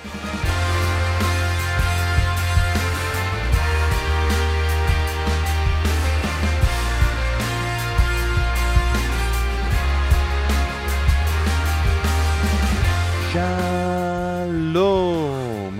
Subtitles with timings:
[0.00, 0.10] שלום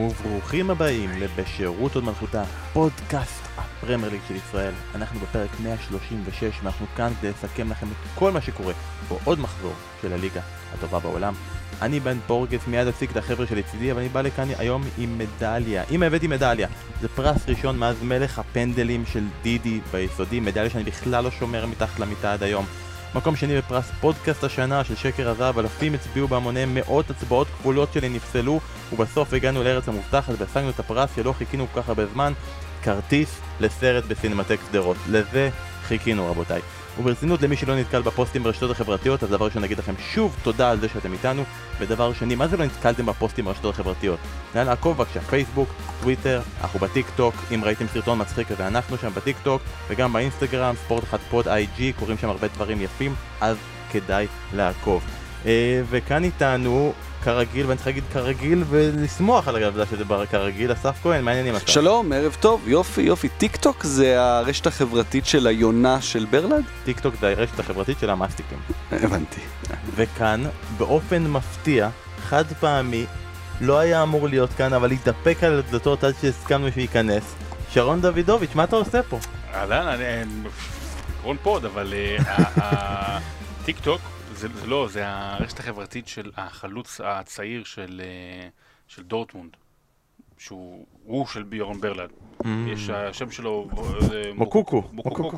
[0.01, 4.75] וברוכים הבאים לבשירות עוד מלכותה, פודקאסט הפרמייר ליג של ישראל.
[4.95, 8.75] אנחנו בפרק 136 ואנחנו כאן כדי לסכם לכם את כל מה שקורה
[9.09, 10.41] בעוד מחזור של הליגה
[10.75, 11.35] הטובה בעולם.
[11.83, 15.83] אני בן בורגס, מיד אציג את החבר'ה שלצידי, אבל אני בא לכאן היום עם מדליה.
[15.91, 16.69] אם הבאתי מדליה,
[17.01, 22.01] זה פרס ראשון מאז מלך הפנדלים של דידי ביסודי, מדליה שאני בכלל לא שומר מתחת
[22.01, 22.67] למיטה עד היום.
[23.15, 28.09] מקום שני בפרס פודקאסט השנה של שקר הזהב, אלפים הצביעו בהמוניהם, מאות הצבעות כפולות שלי
[28.09, 28.61] נפסלו,
[28.93, 32.33] ובסוף הגענו לארץ המובטחת והשגנו את הפרס שלא חיכינו כל כך הרבה זמן,
[32.83, 34.97] כרטיס לסרט בסינמטק שדרות.
[35.09, 35.51] לזה
[35.83, 36.61] חיכינו רבותיי.
[36.99, 40.81] וברצינות למי שלא נתקל בפוסטים ברשתות החברתיות, אז דבר ראשון נגיד לכם שוב תודה על
[40.81, 41.43] זה שאתם איתנו,
[41.79, 44.19] ודבר שני, מה זה לא נתקלתם בפוסטים ברשתות החברתיות?
[44.55, 45.69] נא לעקוב בבקשה, פייסבוק,
[46.01, 50.75] טוויטר, אנחנו בטיק טוק, אם ראיתם סרטון מצחיק כזה, אנחנו שם בטיק טוק, וגם באינסטגרם,
[50.85, 53.57] ספורט אחד פוד IG, קוראים שם הרבה דברים יפים, אז
[53.91, 55.05] כדאי לעקוב.
[55.47, 56.93] אה, וכאן איתנו,
[57.25, 61.55] כרגיל, ואני צריך להגיד כרגיל ולשמוח על העובדה שזה כבר כרגיל, אסף כהן, מה העניינים
[61.55, 61.69] אסף?
[61.69, 63.29] שלום, ערב טוב, יופי יופי.
[63.29, 66.65] טיק טוק זה הרשת החברתית של היונה של ברלד?
[66.85, 68.59] טיק טוק זה הרשת החברתית של המאסטיקים.
[68.93, 69.41] הבנתי.
[69.95, 70.43] וכאן,
[70.79, 71.89] באופן מפתיע,
[72.23, 73.07] חד פעמי,
[73.61, 77.35] לא היה אמור להיות כאן, אבל התדפק על הדלתות עד שהסכמנו שייכנס.
[77.73, 79.19] שרון דוידוביץ', מה אתה עושה פה?
[79.55, 80.05] אהלן, אני...
[81.23, 83.19] רון פוד, אבל אה,
[83.61, 84.01] הטיק טוק
[84.41, 88.49] זה זה לא, זה הרשת החברתית של החלוץ הצעיר של אה,
[88.89, 89.51] של דורטמונד.
[90.39, 92.11] שהוא הוא של ירון ברלד.
[92.67, 93.69] יש השם שלו...
[94.13, 94.83] אה, מוקוקו.
[94.93, 95.31] מוקוקו.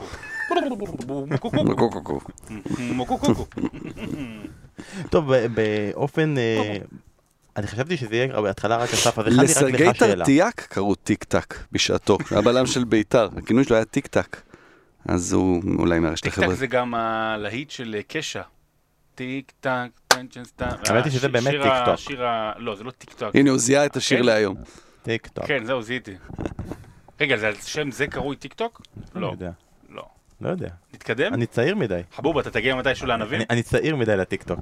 [1.38, 2.20] קוקו.
[2.78, 3.46] מוקוקו.
[5.10, 6.38] טוב, באופן...
[6.38, 6.76] אה,
[7.56, 10.16] אני חשבתי שזה יהיה בהתחלה רק אסף, אז הכנתי רק לסרגי לך שאלה.
[10.16, 14.40] טרטיאק קראו טיק טק בשעתו, הבלם של ביתר, הכינוי שלו היה טיק טק.
[15.08, 16.58] אז הוא אולי מהרשת טיק טק החברתית.
[16.58, 18.42] זה גם הלהיט של קשע.
[19.14, 20.68] טיק טק, פנצ'נסטה.
[20.88, 21.96] האמת היא שזה באמת טיק טוק.
[21.96, 22.52] שיר ה...
[22.56, 23.36] לא, זה לא טיק טוק.
[23.36, 24.24] הנה, הוא זיהה את השיר כן?
[24.24, 24.56] להיום.
[25.02, 25.44] טיק טוק.
[25.44, 26.14] כן, זהו, זיהיתי.
[27.20, 28.82] רגע, זה על שם זה קרוי טיק טוק?
[29.14, 29.34] לא
[30.40, 30.68] לא, יודע.
[30.92, 30.98] לא.
[30.98, 30.98] לא.
[30.98, 31.34] נתקדם?
[31.34, 32.00] אני צעיר מדי.
[32.16, 33.34] חבוב, אתה תגיע מתישהו לענבים?
[33.36, 34.58] אני, אני צעיר מדי לטיקטוק.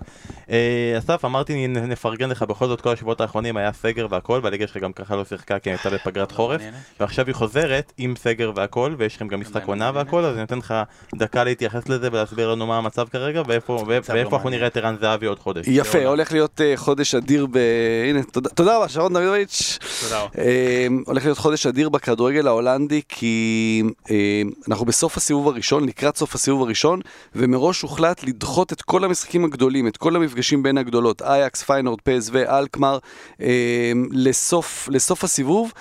[0.51, 4.77] אה, אסף, אמרתי נפרגן לך בכל זאת כל השבועות האחרונים היה סגר והכל, והליגה שלך
[4.77, 6.77] גם ככה לא שיחקה כי הייתה בפגרת חורף, נהנה.
[7.01, 9.91] ועכשיו היא חוזרת עם סגר והכל, ויש לכם גם משחק עונה.
[9.95, 10.75] והכל, אז אני נותן לך
[11.15, 14.51] דקה להתייחס לזה ולהסביר לנו מה המצב כרגע, ואיפה לא ואיפה אנחנו.
[14.51, 15.67] נראה את ערן זהבי עוד חודש.
[15.69, 16.05] יפה.
[16.07, 17.59] הולך להיות אה, חודש אדיר ב...
[18.09, 18.21] הנה,
[18.55, 19.79] תודה- רבה, שרון דוידוביץ'.
[20.01, 20.29] תודה רבה.
[20.39, 23.83] אה, הולך להיות חודש אדיר בכדורגל ההולנדי כי
[24.69, 27.01] אנחנו בסוף הסיבוב הראשון, לקראת סוף הסיבוב הראשון,
[27.35, 32.31] ומראש הוחלט לדחות את כל המשחקים הגדולים, את כל המפגשים בין הגדולות, אייקס, פיינורד, פס
[32.33, 32.99] ואלקמר,
[33.41, 35.73] אה, לסוף, לסוף הסיבוב.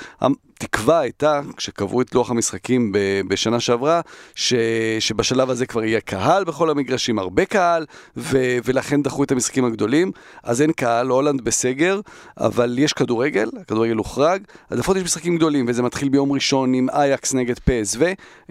[0.63, 2.91] התקווה הייתה, כשקבעו את לוח המשחקים
[3.27, 4.01] בשנה שעברה,
[4.35, 4.53] ש,
[4.99, 7.85] שבשלב הזה כבר יהיה קהל בכל המגרשים, הרבה קהל,
[8.17, 10.11] ו, ולכן דחו את המשחקים הגדולים.
[10.43, 11.99] אז אין קהל, הולנד בסגר,
[12.37, 16.89] אבל יש כדורגל, הכדורגל הוחרג, אז לפחות יש משחקים גדולים, וזה מתחיל ביום ראשון עם
[16.89, 17.99] אייקס נגד פסו,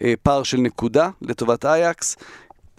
[0.03, 2.17] אה, פער של נקודה לטובת אייקס.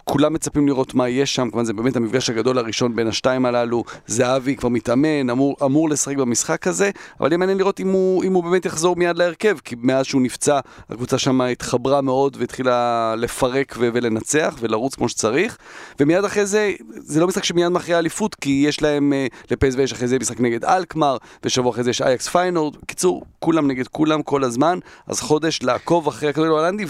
[0.09, 3.83] כולם מצפים לראות מה יש שם, כמובן זה באמת המפגש הגדול הראשון בין השתיים הללו,
[4.07, 8.33] זהבי כבר מתאמן, אמור, אמור לשחק במשחק הזה, אבל יהיה מעניין לראות אם הוא, אם
[8.33, 10.59] הוא באמת יחזור מיד להרכב, כי מאז שהוא נפצע,
[10.89, 15.57] הקבוצה שם התחברה מאוד והתחילה לפרק ו- ולנצח ולרוץ כמו שצריך,
[15.99, 19.93] ומיד אחרי זה, זה לא משחק שמיד מכריע אליפות, כי יש להם, אה, לפסו יש
[19.93, 24.21] אחרי זה משחק נגד אלקמר, ושבוע אחרי זה יש אייקס פיינורד, בקיצור, כולם נגד כולם
[24.21, 26.85] כל הזמן, אז חודש לעקוב אחרי הכדורגל ההולנדי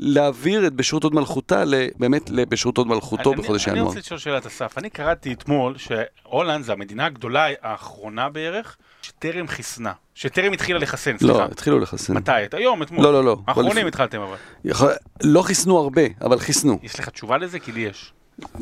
[0.00, 1.64] ולהעביר את בשירות הוד מלכותה,
[1.98, 3.86] באמת בשירות הוד מלכותו אני- בחודש אני ינואר.
[3.88, 4.78] רוצה לשאול שאלת אסף.
[4.78, 9.92] אני קראתי אתמול שהולנד זה המדינה הגדולה האחרונה בערך שטרם חיסנה.
[10.14, 11.44] שטרם התחילה לחסן, לא, סליחה.
[11.44, 12.14] התחילו לחסן.
[12.16, 12.30] מתי?
[12.52, 13.04] היום, אתמול.
[13.04, 13.36] לא, לא, לא.
[13.46, 14.36] האחרונים התחלתם אבל.
[14.64, 14.92] יכול-
[15.22, 16.78] לא חיסנו הרבה, אבל חיסנו.
[16.82, 17.58] יש לך תשובה לזה?
[17.58, 18.12] כי לי יש.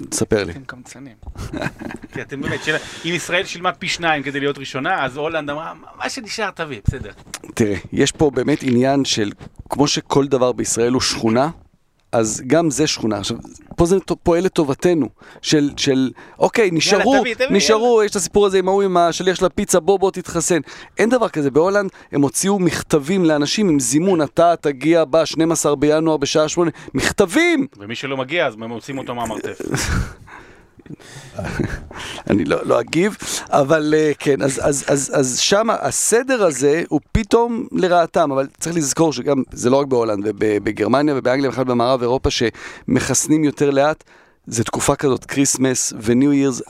[0.08, 0.52] תספר לי.
[0.52, 1.16] אתם קמצנים.
[2.12, 2.60] כי אתם באמת,
[3.04, 7.12] אם ישראל שילמה פי שניים כדי להיות ראשונה, אז הולנד אמרה, מה שנשאר תביא, בסדר.
[7.54, 9.32] תראה, יש פה באמת עניין של,
[9.70, 11.50] כמו שכל דבר בישראל הוא שכונה,
[12.14, 13.18] אז גם זה שכונה.
[13.18, 13.36] עכשיו,
[13.76, 15.08] פה זה פועל לטובתנו,
[15.42, 19.36] של, של אוקיי, נשארו, תביא, תביא, נשארו, יש את הסיפור הזה עם ההוא עם השליח
[19.36, 20.60] של הפיצה, בוא בוא תתחסן.
[20.98, 26.48] אין דבר כזה, בהולנד הם הוציאו מכתבים לאנשים עם זימון, אתה תגיע ב-12 בינואר בשעה
[26.48, 27.66] 8, מכתבים!
[27.78, 29.58] ומי שלא מגיע, אז מוצאים אותו מהמרתף.
[32.30, 33.16] אני לא, לא אגיב,
[33.48, 38.76] אבל אה, כן, אז, אז, אז, אז שם הסדר הזה הוא פתאום לרעתם, אבל צריך
[38.76, 44.04] לזכור שגם, זה לא רק בהולנד, ובגרמניה ובאנגליה, בכלל במערב אירופה, שמחסנים יותר לאט,
[44.46, 46.62] זה תקופה כזאת, כריסמס ו New Year's,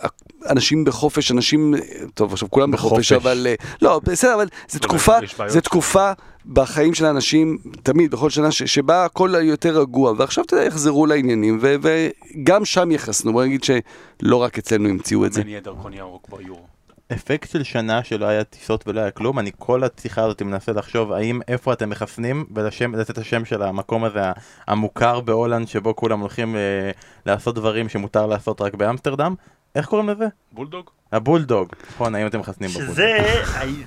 [0.51, 1.75] אנשים בחופש, אנשים,
[2.15, 3.13] טוב עכשיו כולם בחופש, בחופש.
[3.13, 5.17] אבל אה, לא, בסדר, אבל זו לא, תקופה.
[5.49, 6.13] זו תקופה
[6.47, 11.07] בחיים של האנשים, תמיד, בכל שנה, ש- שבה הכל יותר רגוע, ועכשיו אתה יודע, יחזרו
[11.07, 15.43] לעניינים, ו- וגם שם יחסנו, בוא נגיד שלא רק אצלנו המציאו את זה.
[15.47, 16.74] יהיה דרכון ירוק ביורו.
[17.15, 21.13] אפקט של שנה שלא היה טיסות ולא היה כלום, אני כל השיחה הזאת מנסה לחשוב
[21.13, 24.21] האם איפה אתם מחסנים ולשם, לתת את השם של המקום הזה
[24.67, 26.91] המוכר בהולנד שבו כולם הולכים אה,
[27.27, 29.35] לעשות דברים שמותר לעשות רק באמסטרדם,
[29.75, 30.25] איך קוראים לזה?
[30.53, 30.91] בולדוג?
[31.13, 32.95] הבולדוג, נכון, האם אתם מחסנים בבולדוג?
[32.95, 33.43] שזה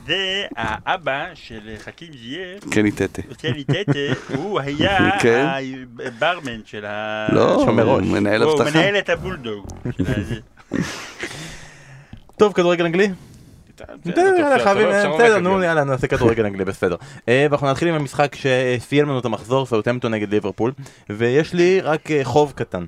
[0.08, 3.22] זה האבא של חכים זייף, כן, איתתה.
[3.30, 5.46] יוצא טטה, הוא היה כן.
[6.06, 7.28] הברמן של ה...
[7.32, 8.06] לא, שומר ראש.
[8.06, 8.70] מנהל הוא אבטחה.
[8.80, 9.68] מנהל את הבולדוג.
[12.38, 13.10] טוב, כדורגל אנגלי?
[15.06, 15.64] לא בסדר, נו.
[15.64, 16.96] יאללה נעשה כדורגל אנגלי בסדר.
[17.30, 20.72] אה, ואנחנו נתחיל עם המשחק שסיים לנו את המחזור, סאוטמפטון נגד ליברפול,
[21.10, 22.86] ויש לי רק אה, חוב קטן.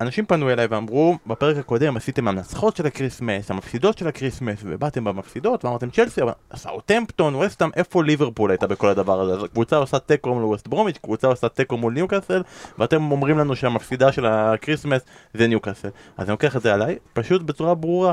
[0.00, 5.64] אנשים פנו אליי ואמרו, בפרק הקודם עשיתם המנצחות של הקריסמס, המפסידות של הקריסמס, ובאתם במפסידות,
[5.64, 9.32] ואמרתם צ'לסי, אבל סאוטמפטון, ווסטהאם, איפה ליברפול הייתה בכל הדבר הזה?
[9.32, 12.42] אז הקבוצה עושה תיקו מול ווסט ברומיץ', קבוצה עושה תיקו מול ניוקאסל,
[12.78, 15.02] ואתם אומרים לנו שהמפסידה של הקריסמס
[15.34, 15.88] זה ניוקאסל.
[16.16, 18.12] אז אני לוקח את זה עליי, פשוט בצורה ברורה,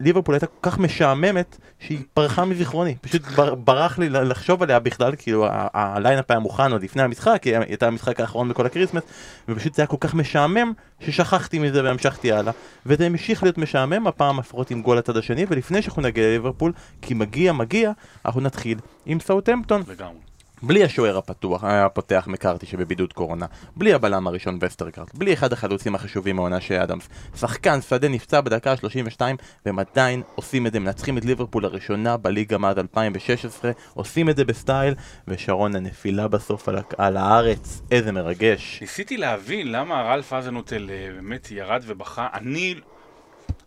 [0.00, 5.16] ליברפול הייתה כל כך משעממת שהיא פרחה מזיכרוני, פשוט בר, ברח לי לחשוב עליה בכלל,
[5.18, 9.02] כאילו ה lineup היה מוכן עוד לפני המשחק, היא הייתה המשחק האחרון בכל הקריסמס,
[9.48, 12.52] ופשוט זה היה כל כך משעמם ששכחתי מזה והמשכתי הלאה,
[12.86, 16.72] וזה המשיך להיות משעמם, הפעם לפחות עם גול לצד השני, ולפני שאנחנו נגיע לליברפול,
[17.02, 17.92] כי מגיע מגיע,
[18.24, 20.33] אנחנו נתחיל עם סאות'המפטון, לגמרי.
[20.66, 23.46] בלי השוער הפתוח, הפותח מקארתי שבבידוד קורונה,
[23.76, 28.72] בלי הבלם הראשון וסטרגארד, בלי אחד החלוצים החשובים מהעונה של אדמס, שחקן שדה נפצע בדקה
[28.72, 29.20] ה-32
[29.66, 34.44] והם עדיין עושים את זה, מנצחים את ליברפול לראשונה בליגה מאז 2016, עושים את זה
[34.44, 34.94] בסטייל,
[35.28, 38.78] ושרון הנפילה בסוף על, על הארץ, איזה מרגש.
[38.80, 42.28] ניסיתי להבין למה ראלף הזנהוטל אה, באמת ירד ובכה.
[42.34, 42.74] אני,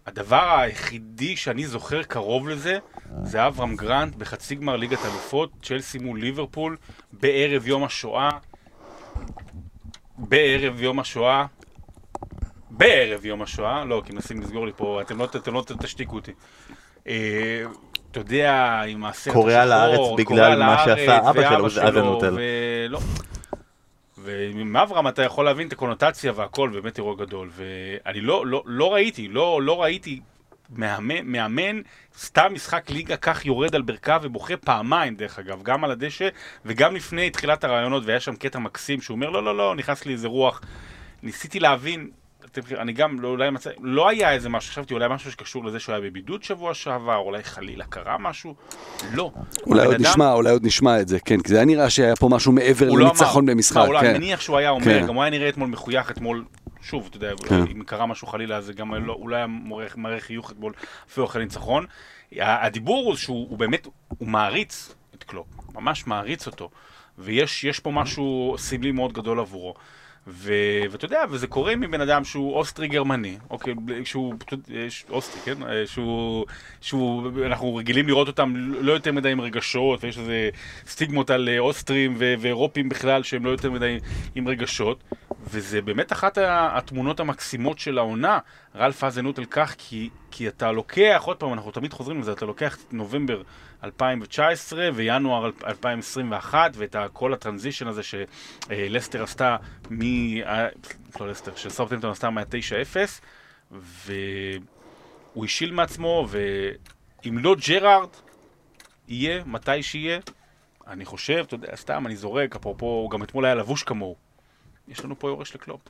[0.05, 2.77] הדבר היחידי שאני זוכר קרוב לזה,
[3.23, 6.77] זה אברהם גרנט בחצי גמר ליגת אלופות, צ'לסי מול ליברפול,
[7.13, 8.29] בערב יום השואה.
[10.17, 11.45] בערב יום השואה.
[12.69, 16.31] בערב יום השואה, לא, כי מנסים לסגור לי פה, אתם לא, אתם לא תשתיקו אותי.
[17.07, 17.63] אה,
[18.11, 22.37] אתה יודע, עם הסרט השחור, קורע לארץ בגלל מה שעשה אבא שלו, ואבא זה אזנוטל.
[22.37, 22.99] ולא.
[24.27, 27.49] ועם אברהם אתה יכול להבין את הקונוטציה והכל, באמת אירוע גדול.
[27.51, 30.19] ואני לא, לא, לא ראיתי, לא, לא ראיתי
[30.69, 31.81] מאמן, מאמן,
[32.17, 36.29] סתם משחק ליגה כך יורד על ברכיו ובוכה פעמיים דרך אגב, גם על הדשא
[36.65, 40.13] וגם לפני תחילת הרעיונות, והיה שם קטע מקסים שהוא אומר לא, לא, לא, נכנס לי
[40.13, 40.61] איזה רוח.
[41.23, 42.09] ניסיתי להבין,
[42.77, 45.95] אני גם לא, אולי מצא, לא היה איזה משהו, חשבתי אולי משהו שקשור לזה שהוא
[45.95, 48.55] היה בבידוד שבוע שעבר, אולי חלילה קרה משהו,
[49.13, 49.31] לא.
[49.67, 52.15] אולי עוד אדם- נשמע, אולי עוד נשמע את זה, כן, כי זה היה נראה שהיה
[52.15, 53.53] פה משהו מעבר לא לניצחון אמר.
[53.53, 54.05] במשחק, מה, אולי כן.
[54.09, 55.07] אני מניח שהוא היה אומר, כן.
[55.07, 56.43] גם הוא היה נראה אתמול מחוייך אתמול,
[56.81, 57.55] שוב, אתה יודע, כן.
[57.71, 60.73] אם קרה משהו חלילה, זה גם לא, אולי היה מראה- חיוך אתמול,
[61.11, 61.85] אפילו אחרי ניצחון.
[62.39, 66.69] הדיבור הוא שהוא הוא באמת, הוא מעריץ את קלופ, ממש מעריץ אותו,
[67.17, 69.73] ויש יש פה משהו סמלי מאוד גדול עבורו.
[70.29, 70.53] ו-
[70.91, 74.33] ואתה יודע, וזה קורה מבן אדם שהוא אוסטרי גרמני, אוקיי, שהוא
[74.69, 75.63] יש- אוסטרי, כן?
[75.63, 76.45] אה, שהוא,
[76.81, 80.49] שהוא, אנחנו רגילים לראות אותם לא יותר מדי עם רגשות, ויש איזה
[80.87, 83.97] סטיגמות על אה, אוסטרים ו- ואירופים בכלל שהם לא יותר מדי
[84.35, 85.03] עם רגשות,
[85.49, 88.39] וזה באמת אחת התמונות המקסימות של העונה,
[88.77, 92.45] רלף אזנות על כך, כי, כי אתה לוקח, עוד פעם, אנחנו תמיד חוזרים לזה, אתה
[92.45, 93.41] לוקח את נובמבר
[93.83, 99.57] 2019 וינואר 2021 ואת כל הטרנזישן הזה שלסטר עשתה
[99.91, 100.01] מ...
[100.41, 100.67] אה,
[101.19, 102.97] לא לסטר, שסאוטהמפטון עשתה מה-9-0
[103.71, 108.09] והוא השיל מעצמו ואם לא ג'רארד
[109.07, 110.19] יהיה, מתי שיהיה,
[110.87, 114.15] אני חושב, אתה יודע, סתם, אני זורק, אפרופו, גם אתמול היה לבוש כמוהו.
[114.87, 115.81] יש לנו פה יורש לקלופ.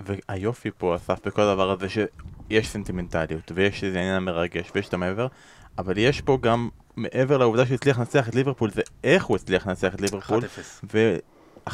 [0.00, 5.26] והיופי פה, אסף, בכל הדבר הזה, שיש סנטימנטליות, ויש איזה עניין מרגש, ויש את המעבר,
[5.78, 9.66] אבל יש פה גם, מעבר לעובדה שהוא הצליח לנצח את ליברפול, זה איך הוא הצליח
[9.66, 10.02] לנצח את 1-0.
[10.02, 10.42] ליברפול,
[10.92, 11.16] ו...
[11.68, 11.72] 1-0,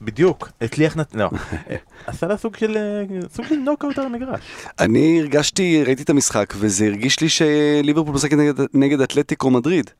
[0.00, 1.14] בדיוק, הצליח נצ...
[1.14, 1.30] לא,
[2.06, 4.40] עשה לה סוג של, אה, סוג של נוקאוט על המגרש.
[4.80, 9.90] אני הרגשתי, ראיתי את המשחק, וזה הרגיש לי שליברפול נגד, נגד אתלטיקו מדריד.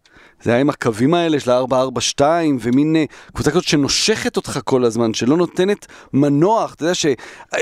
[0.43, 2.23] זה היה עם הקווים האלה של ה-4-4-2,
[2.61, 7.07] ומין אה, קבוצה כזאת שנושכת אותך כל הזמן, שלא נותנת מנוח, אתה יודע ש...
[7.55, 7.61] אה,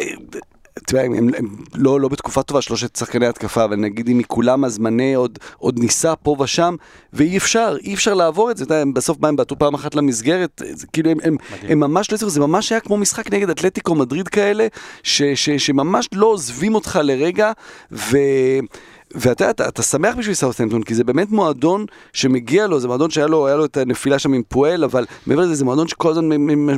[0.79, 4.19] אתה יודע, הם, הם, הם לא, לא בתקופה טובה, שלושת שחקני התקפה, אבל נגיד אם
[4.19, 6.75] מכולם הזמני עוד, עוד ניסה פה ושם,
[7.13, 9.75] ואי אפשר, אי אפשר לעבור את זה, אתה יודע, הם בסוף מה, הם בעטו פעם
[9.75, 11.73] אחת למסגרת, זה, כאילו הם, הם, מדהים.
[11.73, 14.67] הם ממש לא הצליחו, זה ממש היה כמו משחק נגד אתלטיקו מדריד כאלה,
[15.03, 17.53] ש, ש, שממש לא עוזבים אותך לרגע,
[17.93, 18.17] ו...
[19.15, 23.27] ואתה אתה, אתה שמח בשביל סאות'המפטון, כי זה באמת מועדון שמגיע לו, זה מועדון שהיה
[23.27, 26.27] לו, היה לו את הנפילה שם עם פועל, אבל מעבר לזה, זה מועדון שכל הזמן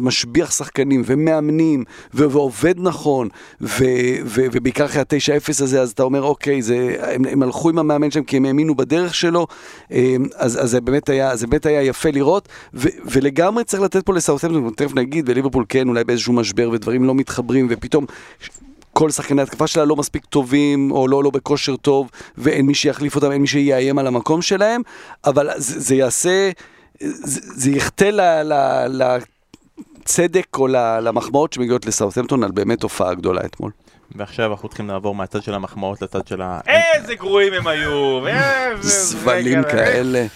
[0.01, 1.85] משביח שחקנים ומאמנים,
[2.15, 3.29] ועובד נכון,
[3.61, 3.85] ו-
[4.25, 8.11] ו- ובעיקר אחרי ה-9-0 הזה, אז אתה אומר, אוקיי, זה, הם, הם הלכו עם המאמן
[8.11, 9.47] שלהם כי הם האמינו בדרך שלו,
[9.93, 14.07] אה, אז, אז זה, באמת היה, זה באמת היה יפה לראות, ו- ולגמרי צריך לתת
[14.07, 18.07] פה לסאות'המפטון, תכף נגיד, וליברפול כן, אולי באיזשהו משבר ודברים לא מתחברים, ופתאום...
[18.93, 23.17] כל שחקני התקפה שלה לא מספיק טובים, או לא, לא בכושר טוב, ואין מי שיחליף
[23.17, 24.81] אותם, אין מי שיאיים על המקום שלהם,
[25.25, 26.51] אבל זה, זה יעשה,
[27.01, 29.19] זה, זה יחטא ל- ל-
[30.03, 33.71] לצדק או ל- למחמאות שמגיעות לסאות'מפטון על באמת הופעה גדולה אתמול.
[34.17, 36.61] ועכשיו אנחנו צריכים לעבור מהצד של המחמאות לצד של ה...
[36.67, 38.21] איזה גרועים הם היו!
[38.81, 40.27] זבלים כאלה.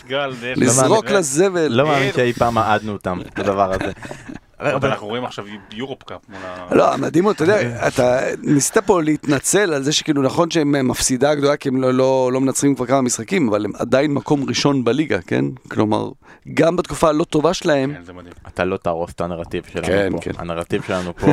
[0.57, 1.11] לזרוק.
[1.11, 1.67] לזבל.
[1.73, 3.93] לא מאמין שאי פעם מעדנו אותם, את הדבר הזה.
[4.61, 6.75] אבל אנחנו רואים עכשיו יורופ קאפ מול ה...
[6.75, 11.35] לא, המדהים הוא, אתה יודע, אתה ניסית פה להתנצל על זה שכאילו נכון שהם מפסידה
[11.35, 14.85] גדולה כי הם לא, לא, לא מנצחים כבר כמה משחקים, אבל הם עדיין מקום ראשון
[14.85, 15.45] בליגה, כן?
[15.71, 16.11] כלומר,
[16.55, 18.33] גם בתקופה הלא טובה שלהם, כן, זה מדהים.
[18.47, 20.19] אתה לא תהרוס את הנרטיב שלנו כן, פה.
[20.21, 20.31] כן.
[20.39, 21.27] הנרטיב שלנו פה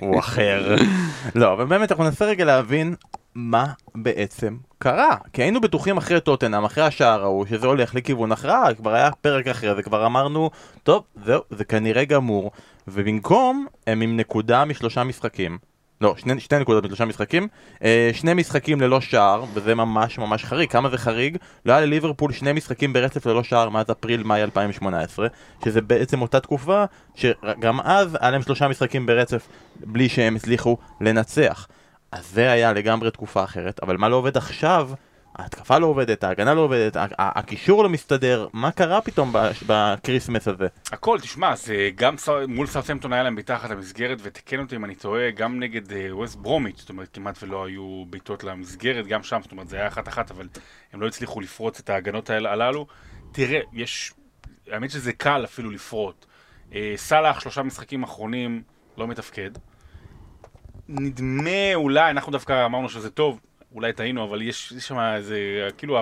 [0.00, 0.76] הוא אחר.
[1.34, 2.94] לא, אבל באמת אנחנו ננסה רגע להבין
[3.36, 5.16] מה בעצם קרה.
[5.32, 9.46] כי היינו בטוחים אחרי טוטנאם, אחרי השער ההוא, שזה הולך לכיוון הכרעה, כבר היה פרק
[9.46, 10.50] אחרי זה, כבר אמרנו,
[10.82, 12.50] טוב, זהו, זה כנראה גמור.
[12.88, 15.58] ובמקום, הם עם נקודה משלושה משחקים.
[16.00, 17.48] לא, שני, שתי נקודות משלושה משחקים,
[17.84, 20.70] אה, שני משחקים ללא שער, וזה ממש ממש חריג.
[20.70, 21.36] כמה זה חריג?
[21.66, 25.26] לא היה לליברפול שני משחקים ברצף ללא שער מאז אפריל-מאי 2018,
[25.64, 29.48] שזה בעצם אותה תקופה שגם אז היה להם שלושה משחקים ברצף
[29.80, 31.66] בלי שהם הצליחו לנצח.
[32.16, 34.90] אז זה היה לגמרי תקופה אחרת, אבל מה לא עובד עכשיו?
[35.34, 39.32] ההתקפה לא עובדת, ההגנה לא עובדת, הקישור לא מסתדר, מה קרה פתאום
[39.66, 40.66] בקריסמס הזה?
[40.92, 42.14] הכל, תשמע, זה גם
[42.48, 46.80] מול סאות'המפטון היה להם מתחת למסגרת, ותקן אותי אם אני טועה, גם נגד ווסט ברומיץ',
[46.80, 50.48] זאת אומרת, כמעט ולא היו בעיטות למסגרת, גם שם, זאת אומרת, זה היה אחת-אחת, אבל
[50.92, 52.86] הם לא הצליחו לפרוץ את ההגנות הללו.
[53.32, 54.12] תראה, יש,
[54.70, 56.26] האמת שזה קל אפילו לפרוט.
[56.74, 58.62] אה, סאלח, שלושה משחקים אחרונים,
[58.96, 59.50] לא מתפקד.
[60.88, 63.40] נדמה אולי, אנחנו דווקא אמרנו שזה טוב,
[63.74, 65.98] אולי טעינו, אבל יש שם איזה, כאילו,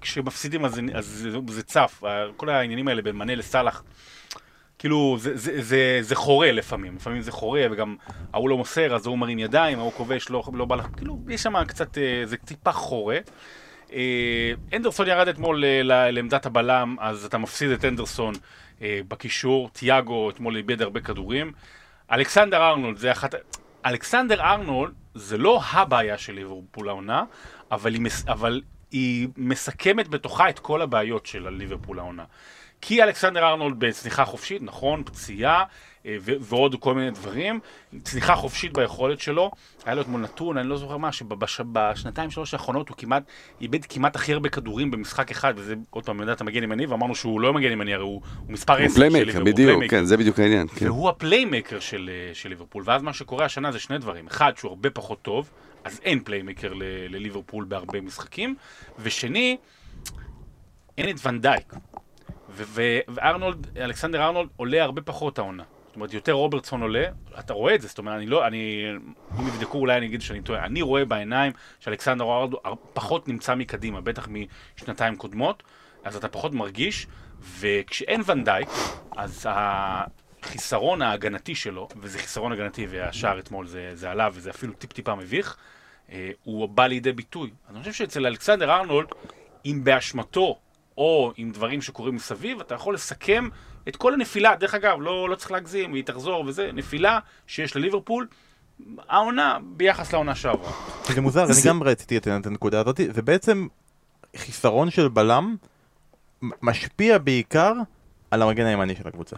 [0.00, 2.02] כשמפסידים אז, אז זה, זה צף,
[2.36, 3.82] כל העניינים האלה בין מנה לסאלח,
[4.78, 7.96] כאילו, זה, זה, זה, זה חורה לפעמים, לפעמים זה חורה, וגם
[8.32, 11.42] ההוא לא מוסר, אז ההוא מרים ידיים, ההוא כובש, לא, לא בא לך, כאילו, יש
[11.42, 13.18] שם קצת, אה, זה טיפה חורה.
[13.92, 18.34] אה, אנדרסון ירד אתמול אה, לעמדת הבלם, אז אתה מפסיד את אנדרסון
[18.80, 21.52] בקישור, תיאגו אתמול איבד הרבה כדורים.
[22.12, 23.34] אלכסנדר ארנולד זה אחת...
[23.88, 27.24] אלכסנדר ארנולד זה לא הבעיה של ליברפול העונה,
[27.70, 28.28] אבל היא, מס...
[28.28, 32.24] אבל היא מסכמת בתוכה את כל הבעיות של ליברפול העונה.
[32.80, 35.64] כי אלכסנדר ארנולד בצניחה חופשית, נכון, פציעה
[36.24, 37.60] ועוד כל מיני דברים,
[38.02, 39.50] צניחה חופשית ביכולת שלו,
[39.84, 43.22] היה לו אתמול נתון, אני לא זוכר מה, שבשנתיים שלוש האחרונות הוא כמעט,
[43.60, 47.40] איבד כמעט הכי הרבה כדורים במשחק אחד, וזה עוד פעם, עמדת המגן ימני, ואמרנו שהוא
[47.40, 49.88] לא מגן ימני, הרי הוא, הוא מספר 10 הוא של ליברפול, בדיוק, playmaker.
[49.96, 50.66] כן, זה בדיוק העניין.
[50.68, 50.86] כן.
[50.86, 54.52] והוא ה playmaker של, אה, של ליברפול, ואז מה שקורה השנה זה שני דברים, אחד
[54.56, 55.50] שהוא הרבה פחות טוב,
[55.84, 58.54] אז אין פליימייקר ל- לליברפול בהרבה משחקים,
[58.98, 59.56] ושני,
[60.98, 61.72] אין את ונדייק,
[62.50, 65.62] ו- ו- וארנולד, אלכסנדר ארנולד עולה הרבה פחות העונה.
[65.98, 67.04] זאת אומרת, יותר רוברטסון עולה,
[67.38, 68.84] אתה רואה את זה, זאת אומרת, אני לא, אני,
[69.40, 72.54] אם יבדקו אולי אני אגיד שאני טועה, אני רואה בעיניים שאלכסנדר ארנולד
[72.92, 74.28] פחות נמצא מקדימה, בטח
[74.76, 75.62] משנתיים קודמות,
[76.04, 77.06] אז אתה פחות מרגיש,
[77.58, 78.68] וכשאין ונדייק,
[79.16, 85.14] אז החיסרון ההגנתי שלו, וזה חיסרון הגנתי, והשער אתמול זה, זה עליו, וזה אפילו טיפ-טיפה
[85.14, 85.56] מביך,
[86.12, 87.50] אה, הוא בא לידי ביטוי.
[87.68, 89.08] אז אני חושב שאצל אלכסנדר ארנולד,
[89.66, 90.58] אם באשמתו,
[90.98, 93.48] או עם דברים שקורים מסביב, אתה יכול לסכם
[93.88, 98.26] את כל הנפילה, דרך אגב, לא, לא צריך להגזים, והיא תחזור וזה, נפילה שיש לליברפול,
[99.08, 100.72] העונה ביחס לעונה שעברה.
[101.08, 103.66] זה מוזר, אני גם רציתי לציין את הנקודה הזאת, זה בעצם
[104.36, 105.56] חיסרון של בלם
[106.62, 107.72] משפיע בעיקר
[108.30, 109.36] על המגן הימני של הקבוצה.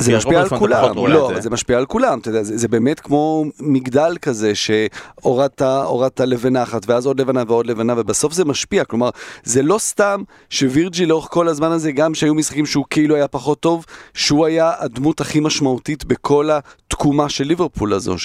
[0.00, 3.00] זה משפיע על כולם, לא, אבל זה משפיע על כולם, אתה יודע, זה, זה באמת
[3.00, 8.84] כמו מגדל כזה שהורדת הורדת לבנה אחת ואז עוד לבנה ועוד לבנה ובסוף זה משפיע,
[8.84, 9.10] כלומר
[9.44, 13.60] זה לא סתם שווירג'י לאורך כל הזמן הזה, גם שהיו משחקים שהוא כאילו היה פחות
[13.60, 13.84] טוב,
[14.14, 16.50] שהוא היה הדמות הכי משמעותית בכל
[16.94, 18.16] התקומה של ליברפול הזו,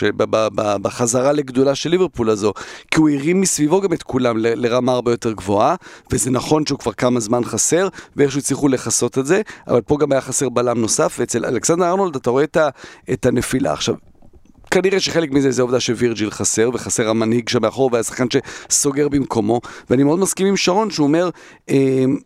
[0.56, 2.54] בחזרה לגדולה של ליברפול הזו,
[2.92, 5.76] כי הוא הרים מסביבו גם את כולם לרמה הרבה יותר גבוהה,
[6.12, 10.12] וזה נכון שהוא כבר כמה זמן חסר, ואיכשהו הצליחו לכסות את זה, אבל פה גם
[10.12, 12.58] היה חסר בלם נוסף, ואצל אלכסנדר ארנולד אתה רואה את,
[13.14, 13.74] את הנפילה.
[13.74, 13.96] עכשיו,
[14.72, 18.26] כנראה שחלק מזה זה העובדה שווירג'יל חסר, וחסר המנהיג שם מאחור, והשחקן
[18.70, 21.30] שסוגר במקומו, ואני מאוד מסכים עם שרון שהוא אומר,
[21.70, 22.18] אמ,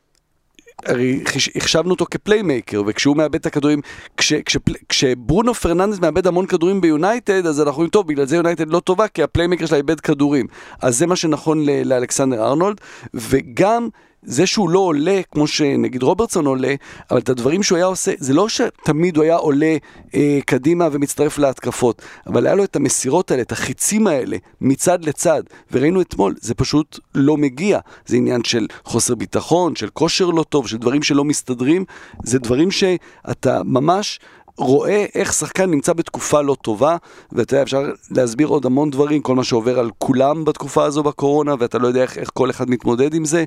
[0.86, 1.24] הרי
[1.56, 3.82] החשבנו אותו כפליימייקר, וכשהוא מאבד את הכדורים,
[4.18, 8.70] כש, כשפל- כשברונו פרננדס מאבד המון כדורים ביונייטד, אז אנחנו אומרים, טוב, בגלל זה יונייטד
[8.70, 10.48] לא טובה, כי הפליימייקר שלה איבד כדורים.
[10.82, 12.82] אז זה מה שנכון לאלכסנדר ארנולד,
[13.14, 13.88] וגם...
[14.26, 16.76] זה שהוא לא עולה, כמו שנגיד רוברטסון עולה,
[17.12, 19.78] אבל את הדברים שהוא היה עושה, זה לא שתמיד הוא היה עולה
[20.16, 25.44] אה, קדימה ומצטרף להתקפות, אבל היה לו את המסירות האלה, את החיצים האלה, מצד לצד,
[25.72, 27.80] וראינו אתמול, זה פשוט לא מגיע.
[28.06, 31.86] זה עניין של חוסר ביטחון, של כושר לא טוב, של דברים שלא מסתדרים,
[32.24, 34.20] זה דברים שאתה ממש...
[34.58, 36.98] רואה איך שחקן נמצא בתקופה לא טובה,
[37.32, 37.82] ואתה יודע, אפשר
[38.12, 42.02] להסביר עוד המון דברים, כל מה שעובר על כולם בתקופה הזו בקורונה, ואתה לא יודע
[42.02, 43.44] איך, איך כל אחד מתמודד עם זה,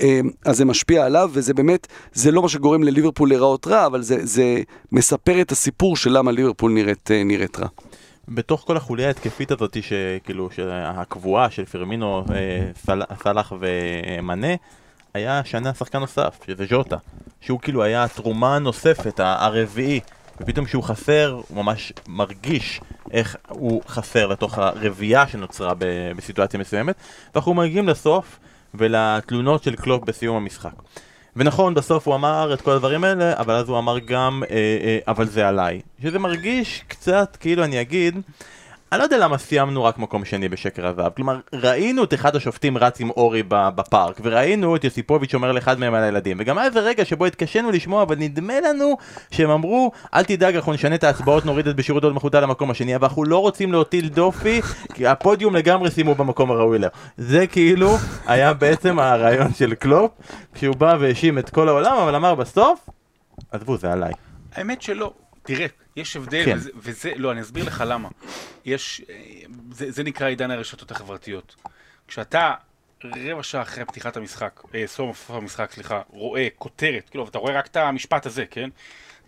[0.00, 4.02] אה, אז זה משפיע עליו, וזה באמת, זה לא מה שגורם לליברפול להיראות רע, אבל
[4.02, 4.62] זה, זה
[4.92, 7.68] מספר את הסיפור של למה ליברפול נראית, אה, נראית רע.
[8.28, 14.54] בתוך כל החוליה ההתקפית הזאת, שכאילו, הקבועה של פרמינו, אה, סאלח ומנה,
[15.14, 16.96] היה שנה שחקן נוסף, שזה ז'וטה,
[17.40, 20.00] שהוא כאילו היה התרומה הנוספת, הרביעי,
[20.40, 22.80] ופתאום כשהוא חסר, הוא ממש מרגיש
[23.12, 26.94] איך הוא חסר לתוך הרביעייה שנוצרה ב- בסיטואציה מסוימת,
[27.34, 28.38] ואנחנו מגיעים לסוף
[28.74, 30.72] ולתלונות של קלופ בסיום המשחק.
[31.36, 34.98] ונכון, בסוף הוא אמר את כל הדברים האלה, אבל אז הוא אמר גם, אה, אה,
[35.08, 35.80] אבל זה עליי.
[36.02, 38.20] שזה מרגיש קצת, כאילו אני אגיד,
[38.92, 41.12] אני לא יודע למה סיימנו רק מקום שני בשקר הזהב.
[41.12, 45.94] כלומר, ראינו את אחד השופטים רץ עם אורי בפארק, וראינו את יוסיפוביץ' אומר לאחד מהם
[45.94, 48.96] על הילדים, וגם היה איזה רגע שבו התקשינו לשמוע, אבל נדמה לנו
[49.30, 52.96] שהם אמרו, אל תדאג, אנחנו נשנה את ההצבעות, נוריד את בשירות עוד מחותה למקום השני,
[52.96, 54.60] אבל אנחנו לא רוצים להטיל דופי,
[54.94, 56.88] כי הפודיום לגמרי סיימו במקום הראוי לו.
[57.16, 60.10] זה כאילו היה בעצם הרעיון של קלופ,
[60.54, 62.88] כשהוא בא והאשים את כל העולם, אבל אמר בסוף,
[63.52, 64.12] עזבו, זה עליי.
[64.54, 65.12] האמת שלא.
[65.42, 65.66] תראה,
[65.96, 66.56] יש הבדל, כן.
[66.56, 68.08] וזה, וזה, לא, אני אסביר לך למה.
[68.70, 69.02] יש,
[69.70, 71.56] זה, זה נקרא עידן הרשתות החברתיות.
[72.08, 72.54] כשאתה
[73.04, 77.66] רבע שעה אחרי פתיחת המשחק, אה, סוף המשחק, סליחה, רואה כותרת, כאילו, ואתה רואה רק
[77.66, 78.70] את המשפט הזה, כן?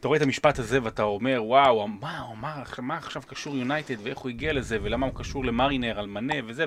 [0.01, 4.19] אתה רואה את המשפט הזה ואתה אומר, וואו, מה, אמר, מה עכשיו קשור יונייטד ואיך
[4.19, 6.65] הוא הגיע לזה ולמה הוא קשור למרינר על מנה וזה,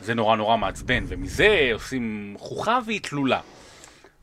[0.00, 3.40] וזה נורא נורא מעצבן, ומזה עושים חוכה והיא תלולה.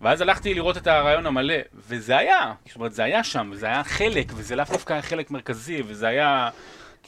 [0.02, 1.56] ואז הלכתי לראות את הרעיון המלא,
[1.88, 5.32] וזה היה, זאת אומרת, זה היה שם, וזה היה חלק, וזה לאו דווקא היה חלק
[5.32, 6.50] מרכזי, וזה היה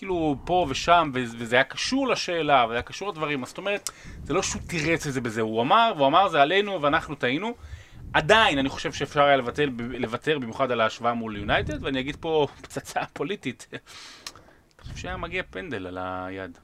[0.01, 3.89] כאילו פה ושם, וזה היה קשור לשאלה, וזה היה קשור לדברים, אז זאת אומרת,
[4.23, 7.53] זה לא שהוא תירץ את זה בזה, הוא אמר, והוא אמר, זה עלינו, ואנחנו טעינו.
[8.13, 9.65] עדיין, אני חושב שאפשר היה לוותר,
[9.99, 13.67] לוותר במיוחד על ההשוואה מול יונייטד, ואני אגיד פה פצצה פוליטית.
[13.73, 13.79] אני
[14.81, 16.57] חושב שהיה מגיע פנדל על היד.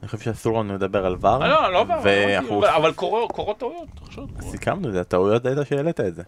[0.00, 1.42] אני חושב שאסור לנו לדבר על ור.
[1.42, 3.88] אה, לא, לא עבר, ואנחנו אבל- אבל קורו- קורות טעויות.
[4.40, 6.22] סיכמנו את זה, הטעויות היית שהעלית את זה.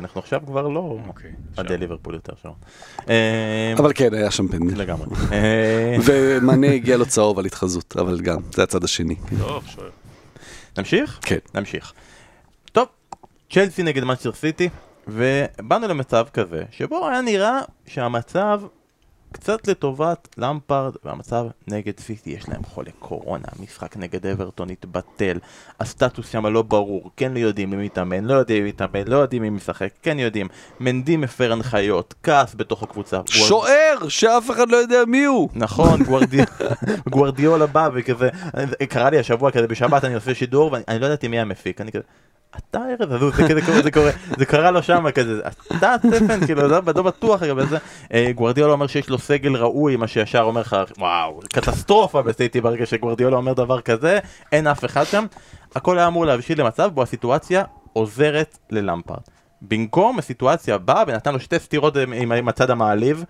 [0.00, 0.98] אנחנו עכשיו כבר לא
[1.56, 1.76] עכשיו.
[1.78, 2.50] ליברפול יותר שם.
[3.08, 4.80] אה, אבל כן, היה שם פנדל.
[4.80, 5.06] לגמרי.
[5.32, 9.16] אה, ומנה הגיע לו צהוב על התחזות, אבל גם, זה הצד השני.
[9.38, 9.90] טוב, שוער.
[10.78, 11.18] נמשיך?
[11.22, 11.38] כן.
[11.54, 11.92] נמשיך.
[12.72, 12.88] טוב,
[13.50, 14.68] צ'לסי נגד מנצ'ר סיטי,
[15.08, 18.60] ובאנו למצב כזה, שבו היה נראה שהמצב
[19.32, 25.38] קצת לטובת למפרד, והמצב נגד סיטי, יש להם חולה קורונה, המשחק נגד אברטון התבטל,
[25.80, 29.42] הסטטוס שם לא ברור, כן לא יודעים מי מתאמן, לא יודעים מי מתאמן, לא יודעים
[29.42, 30.48] מי משחק, כן יודעים,
[30.80, 33.20] מנדי מפר הנחיות, כעס בתוך הקבוצה.
[33.26, 35.48] שוער, שאף אחד לא יודע מי הוא.
[35.54, 36.42] נכון, גוורדי...
[37.10, 38.28] גוורדיולה בא וכזה,
[38.88, 42.02] קרה לי השבוע כזה בשבת אני עושה שידור ואני לא ידעתי מי המפיק, אני כזה,
[42.56, 45.40] אתה ארז, אז זה כזה קורה, זה קורה, זה קרה לו שם כזה,
[45.76, 47.78] אתה סטפן, כאילו, לא לא בטוח לגבי זה,
[48.12, 52.86] אה, גוורדיולה אומר שיש לו סגל ראוי, מה שישר אומר לך, וואו, קטסטרופה בסיטי ברגע
[52.86, 54.18] שגוורדיולה אומר דבר כזה,
[54.52, 55.26] אין אף אחד שם,
[55.74, 59.20] הכל היה אמור להבשיל למצב בו הסיטואציה עוזרת ללמפרד.
[59.62, 63.24] במקום הסיטואציה באה ונתן לו שתי סטירות עם עם הצד המעליב,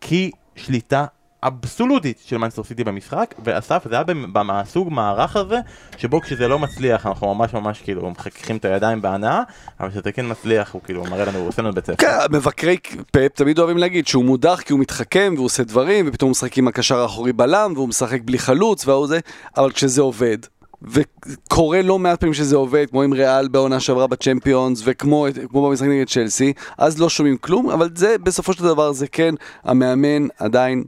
[0.00, 1.06] כי שליטה
[1.42, 4.04] אבסולוטית של מנסטר סיטי במשחק, ואסף זה היה
[4.44, 5.58] מהסוג מערך הזה,
[5.96, 9.42] שבו כשזה לא מצליח אנחנו ממש ממש כאילו מחככים את הידיים בהנאה,
[9.80, 11.96] אבל כשזה כן מצליח הוא כאילו מראה לנו, הוא עושה לנו בית ספר.
[11.96, 12.76] כן, מבקרי
[13.10, 16.58] פאפ תמיד אוהבים להגיד שהוא מודח כי הוא מתחכם והוא עושה דברים, ופתאום הוא משחק
[16.58, 19.18] עם הקשר האחורי בלם, והוא משחק בלי חלוץ והוא זה,
[19.56, 20.38] אבל כשזה עובד,
[20.82, 25.86] וקורה לא מעט פעמים שזה עובד, כמו עם ריאל בעונה שעברה בצ'מפיונס, וכמו כמו במשחק
[25.86, 30.84] נגד צ'לסי, אז לא שומעים כלום, אבל זה בסופו של דבר זה כן, המאמן עדיין,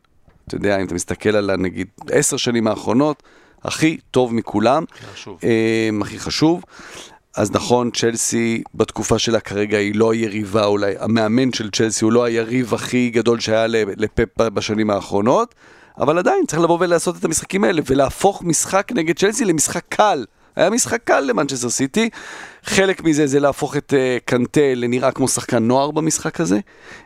[0.49, 3.23] אתה יודע, אם אתה מסתכל על הנגיד עשר שנים האחרונות,
[3.63, 4.85] הכי טוב מכולם.
[5.13, 5.39] חשוב.
[5.45, 6.65] אה, הכי חשוב.
[7.37, 12.25] אז נכון, צ'לסי בתקופה שלה כרגע היא לא היריבה אולי, המאמן של צ'לסי הוא לא
[12.25, 15.55] היריב הכי גדול שהיה לפפ בשנים האחרונות,
[15.99, 20.25] אבל עדיין צריך לבוא ולעשות את המשחקים האלה ולהפוך משחק נגד צ'לסי למשחק קל.
[20.57, 22.11] היה משחק קל למנצ'סטר סיטי,
[22.65, 26.59] חלק מזה זה להפוך את uh, קנטה לנראה כמו שחקן נוער במשחק הזה.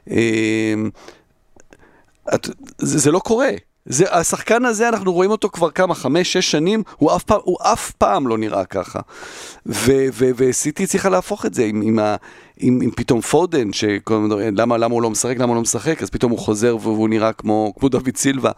[0.09, 0.13] Uh,
[2.35, 3.51] את, זה, זה לא קורה.
[3.89, 7.57] זה, השחקן הזה, אנחנו רואים אותו כבר כמה, חמש, שש שנים, הוא אף פעם, הוא
[7.63, 9.01] אף פעם לא נראה ככה.
[10.37, 12.17] וסיטי צריכה להפוך את זה עם, עם, ה-
[12.57, 16.33] עם, עם פתאום פודן, שלמה למה הוא לא משחק, למה הוא לא משחק, אז פתאום
[16.33, 18.51] הוא חוזר והוא נראה כמו, כמו דוד סילבה.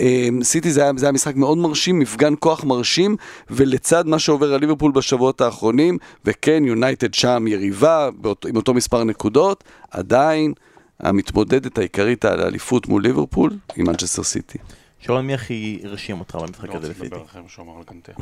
[0.00, 3.16] אמ, סיטי זה היה, זה היה משחק מאוד מרשים, מפגן כוח מרשים,
[3.50, 9.04] ולצד מה שעובר על ליברפול בשבועות האחרונים, וכן, יונייטד שם יריבה, באות, עם אותו מספר
[9.04, 10.52] נקודות, עדיין
[11.00, 14.58] המתמודדת העיקרית על האליפות מול ליברפול היא מנצ'סטר סיטי.
[15.00, 17.06] שרון, מי הכי הרשים אותך במשחק לא הזה רוצה לסיטי?
[17.06, 18.12] לדבר אחרי מה שהוא אמר על קנטה.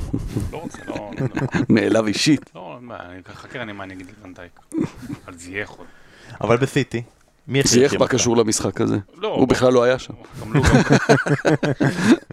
[0.53, 1.11] לא רוצה, לא...
[1.21, 1.29] לא-
[1.69, 2.51] מאליו אישית.
[2.55, 4.61] לא, מה, אני חכה, אני מה אני אגיד לוונדייק.
[5.27, 5.87] על זייח עוד.
[6.41, 7.03] אבל בסיטי,
[7.49, 8.15] מי הכי זייח הרשים מה אותך?
[8.15, 8.99] קשור למשחק הזה?
[9.15, 10.15] לא, הוא בכלל לא היה שם.
[10.55, 10.61] לא.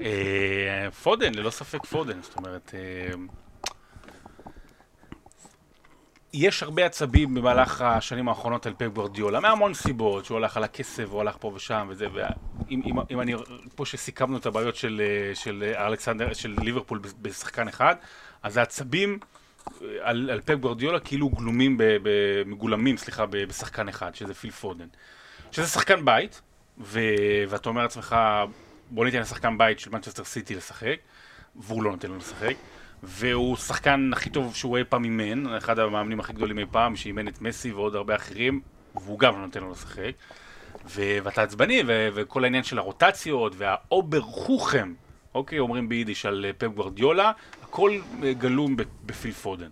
[0.01, 2.73] אה, פודן, ללא ספק פודן, זאת אומרת...
[6.33, 11.05] יש הרבה עצבים במהלך השנים האחרונות על פפ גוורדיולה, מהמון סיבות, שהוא הלך על הכסף,
[11.09, 13.33] הוא הלך פה ושם וזה, ואם אם, אם אני,
[13.75, 15.01] פה שסיכמנו את הבעיות של,
[15.33, 17.95] של אלכסנדר, של ליברפול בשחקן אחד,
[18.43, 19.19] אז העצבים
[19.81, 22.09] אה, על, על פפ גוורדיולה כאילו גלומים, ב, ב,
[22.45, 24.87] מגולמים, סליחה, ב- בשחקן אחד, שזה פיל פודן.
[25.51, 26.41] שזה שחקן בית,
[26.77, 26.99] ו,
[27.49, 28.15] ואתה אומר לעצמך,
[28.89, 30.95] בוא ניתן לשחקן בית של מנצ'סטר סיטי לשחק,
[31.55, 32.55] והוא לא נותן לו לשחק.
[33.03, 37.27] והוא שחקן הכי טוב שהוא אי פעם אימן, אחד המאמנים הכי גדולים אי פעם, שאימן
[37.27, 38.61] את מסי ועוד הרבה אחרים,
[38.95, 40.11] והוא גם לא נותן לו לשחק.
[40.85, 44.93] ו- ואתה עצבני, ו- וכל העניין של הרוטציות, וה over חוכם,
[45.35, 47.31] אוקיי, אומרים ביידיש על אה, פפ גוורדיולה,
[47.63, 49.69] הכל אה, גלום בפיל פודן.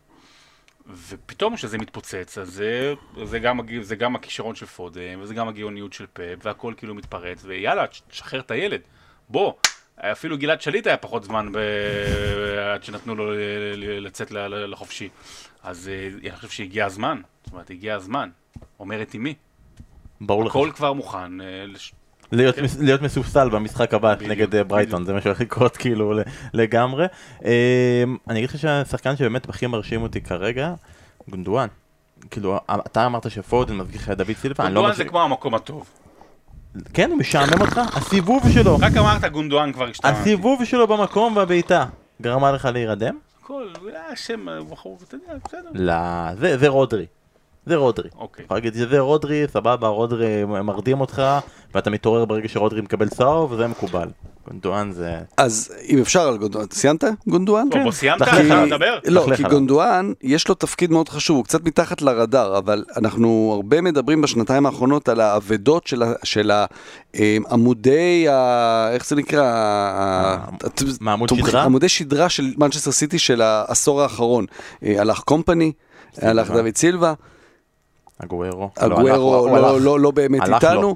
[1.08, 5.94] ופתאום כשזה מתפוצץ, אז זה, זה, גם, זה גם הכישרון של פודן, וזה גם הגאוניות
[5.94, 8.82] של פפ, והכל כאילו מתפרץ, ויאללה, תשחרר את הילד.
[9.30, 9.54] בוא,
[10.02, 11.58] אפילו גלעד שליט היה פחות זמן ב...
[12.74, 13.32] עד שנתנו לו
[14.02, 15.10] לצאת לחופשי.
[15.64, 18.30] אז אה, אני חושב שהגיע הזמן, זאת אומרת, הגיע הזמן.
[18.80, 19.34] אומרת אמי.
[20.22, 20.52] ברור לך.
[20.52, 21.42] הכל כבר מוכן.
[21.42, 21.66] אה,
[22.32, 22.64] להיות, כן.
[22.64, 25.08] מס- להיות מסופסל במשחק הבא בדיוק, נגד אה, ברייטון, בדיוק.
[25.08, 26.14] זה מה שהולך לקרות כאילו
[26.54, 27.06] לגמרי.
[27.46, 30.74] אה, אני אגיד לך שהשחקן שבאמת הכי מרשים אותי כרגע,
[31.30, 31.68] גונדואן.
[32.32, 35.10] כאילו, אתה אמרת שפורדן מזכיר לך את דוד סילבה, אני לא גונדואן זה מזכיר...
[35.10, 35.90] כמו המקום הטוב.
[36.94, 37.82] כן, הוא משעמם אותך?
[37.94, 40.20] הסיבוב שלו, רק אמרת גונדואן כבר השתמשתי.
[40.20, 41.86] הסיבוב שלו במקום והבעיטה,
[42.22, 43.18] גרמה לך להירדם?
[43.44, 45.70] הכל, היה שם אה, בחור, אתה יודע, בסדר.
[45.74, 47.06] לא, זה רודרי.
[47.66, 48.10] זה רודרי.
[48.18, 48.46] אוקיי.
[48.46, 51.22] יכול להגיד שזה רודרי, סבבה, רודרי מרדים אותך,
[51.76, 54.08] ואתה מתעורר ברגע שרודרי מקבל צהוב, וזה מקובל.
[54.48, 55.18] גונדואן זה...
[55.38, 57.68] אז אם אפשר על גונדואן, סיימת גונדואן?
[57.72, 58.20] טוב, בוא סיימת?
[58.24, 58.66] תחלק אפשר עליו.
[58.66, 58.98] לדבר?
[59.08, 59.44] לא, כי.
[59.44, 64.66] גונדואן, יש לו תפקיד מאוד חשוב, הוא קצת מתחת לרדאר, אבל אנחנו הרבה מדברים בשנתיים
[64.66, 65.88] האחרונות על האבדות
[66.24, 66.52] של,
[67.16, 70.38] אה, עמודי, ה- איך זה נקרא?
[71.02, 71.64] מעמוד שדרה?
[71.64, 74.46] עמודי שדרה של מנצ'סטר סיטי של העשור האחרון.
[74.84, 75.72] אה, הלך קומפני,
[76.22, 76.52] הלך.
[76.52, 77.14] דוד סילבה,
[78.24, 78.70] אגוארו.
[78.78, 79.82] אגוארו הוא לא, הלך.
[79.86, 80.82] לא, לא באמת איתנו.
[80.82, 80.96] לו.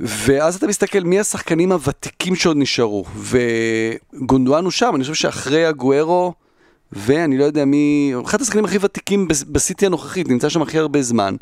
[0.00, 3.04] ואז אתה מסתכל מי השחקנים הוותיקים שעוד נשארו,
[4.14, 6.32] וגונדואן הוא שם, אני חושב שאחרי אגוארו,
[6.92, 11.02] ואני לא יודע מי, אחד השחקנים הכי ותיקים בס- בסיטי הנוכחית, נמצא שם הכי הרבה
[11.02, 11.34] זמן.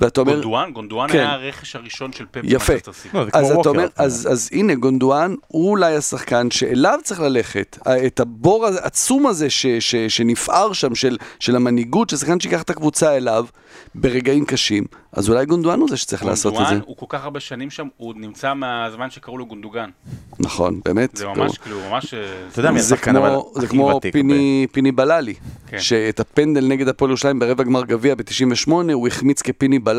[0.00, 0.72] ואתה אומר, גונדואן?
[0.72, 1.18] גונדואן כן.
[1.18, 2.72] היה הרכש הראשון של פפ יפה.
[3.14, 3.68] לא, זה אז אתה.
[3.68, 7.78] אומר, אז, אז הנה גונדואן הוא אולי השחקן שאליו צריך ללכת.
[8.06, 12.70] את הבור העצום הזה ש, ש, שנפער שם של, של המנהיגות, של שחקן שיקח את
[12.70, 13.46] הקבוצה אליו
[13.94, 16.64] ברגעים קשים, אז אולי גונדואן הוא זה שצריך לעשות את זה.
[16.64, 19.90] גונדואן הוא כל כך הרבה שנים שם, הוא נמצא מהזמן שקראו לו גונדוגן.
[20.38, 21.16] נכון, באמת.
[21.16, 22.14] זה ממש, כאילו, ממש...
[22.14, 22.20] אה,
[22.52, 25.34] אתה יודע מי זה השחקן אבל כמו, זה הכי כמו ותיק פיני, פיני בללי,
[25.66, 25.78] כן.
[25.78, 29.89] שאת הפנדל נגד הפועל ירושלים ברבע גמר גביע ב-98 הוא החמיץ כפיני בללי.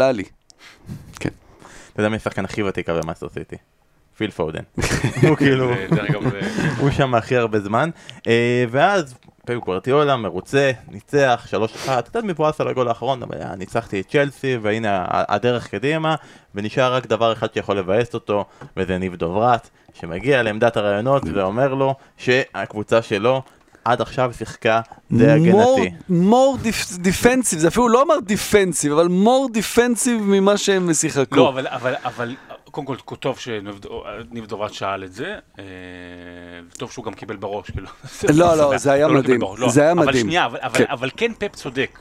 [1.20, 1.30] כן.
[1.94, 3.56] אתה יודע מי השחקן הכי ותיק במנצ'סטר סיטי?
[4.18, 4.64] פיל פודן.
[5.28, 5.72] הוא כאילו,
[6.78, 7.90] הוא שם הכי הרבה זמן.
[8.28, 11.48] אה, ואז פפ גווארדיולה מרוצה, ניצח
[11.88, 16.16] 3-1, קצת מבואס על הגול האחרון, אבל אה, ניצחתי את צ'לסי, והנה הדרך קדימה,
[16.56, 18.46] ונשאר רק דבר אחד שיכול לבאס אותו,
[18.78, 23.42] וזה ניב דוברת, שמגיע לעמדת הראיונות ואומר לו שהקבוצה שלו
[23.86, 25.92] עד עכשיו שיחקה די הגנתי.
[26.10, 26.66] more
[27.04, 31.36] defensive, זה אפילו לא אמר defensive, אבל more defensive ממה שהם שיחקו.
[31.36, 32.36] לא, אבל, אבל, אבל,
[32.72, 35.64] קודם כל, טוב שניב דוברת שאל את זה, אה,
[36.78, 37.88] טוב שהוא גם קיבל בראש, כאילו.
[38.34, 39.58] לא, לא, זה היה לא, לא קיבל מדהים.
[39.58, 39.70] לא.
[39.70, 40.26] זה היה אבל מדהים.
[40.26, 40.86] שנייה, אבל, אבל, כן.
[40.90, 42.00] אבל כן פפ צודק.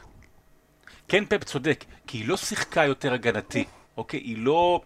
[1.09, 3.64] כן פפ צודק, כי היא לא שיחקה יותר הגנתי,
[3.97, 4.21] אוקיי?
[4.21, 4.81] היא לא...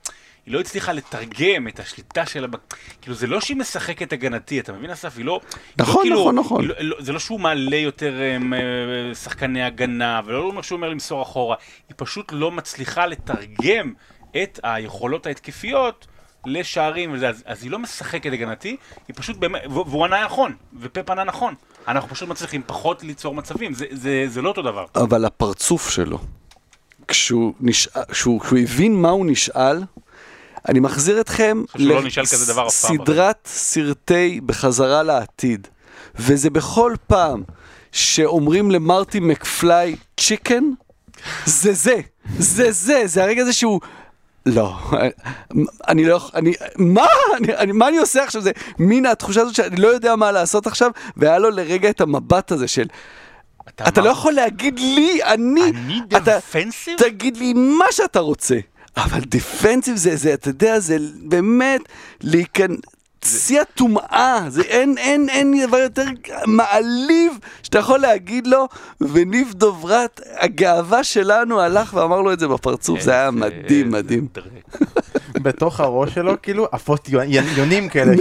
[0.47, 2.47] היא לא הצליחה לתרגם את השליטה שלה,
[3.03, 5.17] כאילו זה לא שהיא משחקת הגנתי, אתה מבין אסף?
[5.17, 5.41] היא לא...
[5.43, 6.61] היא לא נכון, כאילו- נכון, נכון.
[6.61, 10.77] היא לא, לא, זה לא שהוא מעלה יותר אמ, אה, שחקני הגנה, ולא אומר שהוא
[10.77, 11.57] אומר למסור אחורה,
[11.89, 13.93] היא פשוט לא מצליחה לתרגם
[14.43, 16.07] את היכולות ההתקפיות
[16.47, 18.77] לשערים וזה, אז, אז היא לא משחקת הגנתי,
[19.09, 21.55] היא פשוט באמת, והוא ענה נכון, ופפ ענה נכון.
[21.89, 24.85] אנחנו פשוט מצליחים פחות ליצור מצבים, זה, זה, זה לא אותו דבר.
[24.97, 26.19] אבל הפרצוף שלו,
[27.09, 29.83] כשהוא, נשאל, כשהוא, כשהוא הבין מה הוא נשאל,
[30.69, 32.03] אני מחזיר אתכם לא
[32.67, 35.69] לסדרת סרטי בחזרה לעתיד,
[36.15, 37.43] וזה בכל פעם
[37.93, 40.65] שאומרים למרטי מקפליי צ'יקן,
[41.47, 42.01] זה זה,
[42.39, 43.81] זה זה, זה הרגע הזה שהוא...
[44.47, 44.79] לא,
[45.89, 47.07] אני לא יכול, אני, מה?
[47.37, 48.41] אני, אני, מה אני עושה עכשיו?
[48.43, 52.53] זה מין התחושה הזאת שאני לא יודע מה לעשות עכשיו, והיה לו לרגע את המבט
[52.53, 52.87] הזה של...
[53.89, 55.63] אתה לא יכול להגיד לי, אני...
[55.63, 56.99] אני אתה- דפנסיב?
[56.99, 58.59] תגיד לי מה שאתה רוצה.
[58.97, 61.81] אבל דיפנסיב זה, זה, אתה יודע, זה באמת
[62.21, 62.79] להיכנס...
[63.25, 66.05] שיא הטומאה, זה אין, אין, אין דבר יותר
[66.47, 67.33] מעליב
[67.63, 68.69] שאתה יכול להגיד לו,
[69.01, 74.27] וניב דוברת, הגאווה שלנו, הלך ואמר לו את זה בפרצוף, זה היה מדהים, מדהים.
[75.43, 77.09] בתוך הראש שלו, כאילו, עפות
[77.57, 78.13] יונים כאלה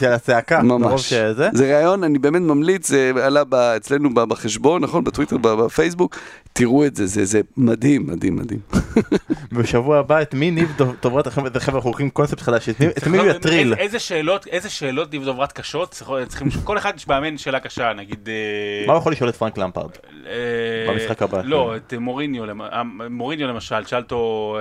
[0.00, 0.62] של הצעקה.
[0.62, 1.12] ממש.
[1.54, 3.42] זה רעיון, אני באמת ממליץ, זה עלה
[3.76, 5.04] אצלנו בחשבון, נכון?
[5.04, 6.16] בטוויטר, בפייסבוק,
[6.52, 8.60] תראו את זה, זה, זה מדהים, מדהים, מדהים.
[9.52, 13.26] בשבוע הבא, את מי ניב דוב- דוברת חבר'ה, אנחנו הולכים קונספט חדש, את מי הוא
[13.26, 13.74] יטריל?
[13.74, 15.90] איזה שאלות, איזה שאלות דיב דוברת קשות,
[16.28, 18.28] צריכים, כל אחד יש מאמן שאלה קשה, נגיד...
[18.28, 19.90] אה, מה הוא יכול לשאול את פרנק למפרד?
[20.26, 20.32] אה,
[20.92, 21.40] במשחק הבא?
[21.44, 24.56] לא, את מוריניו, למ- אה, מוריניו למשל, שאל אותו,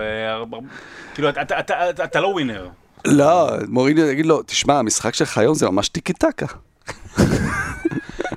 [1.14, 2.68] כאילו, אתה- לא ווינר.
[3.06, 6.46] לא, מוריניו יגיד לו, תשמע, המשחק שלך היום זה ממש טיקי טקה.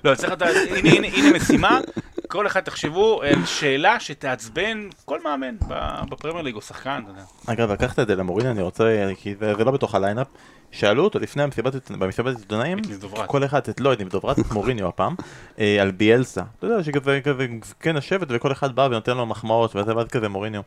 [0.05, 1.81] לא, צריך לדעת, הנה, משימה,
[2.29, 7.03] כל אחד תחשבו על שאלה שתעצבן כל מאמן ב- בפרמייר ליג או שחקן.
[7.47, 8.85] אגב, לקחת את זה למוריניו, אני רוצה,
[9.21, 10.27] כי זה לא בתוך ה line-up.
[10.73, 12.79] שאלו אותו לפני המסיבת במסיבת עיתונאים.
[13.27, 15.15] כל אחד, את לא ניב דוברת, את מוריניו הפעם,
[15.59, 16.43] אה, על ביאלסה.
[16.59, 17.47] אתה יודע שכזה, כזה,
[17.81, 20.63] כן השבט וכל אחד בא ונותן לו מחמאות וזה, ואז כזה מוריניו.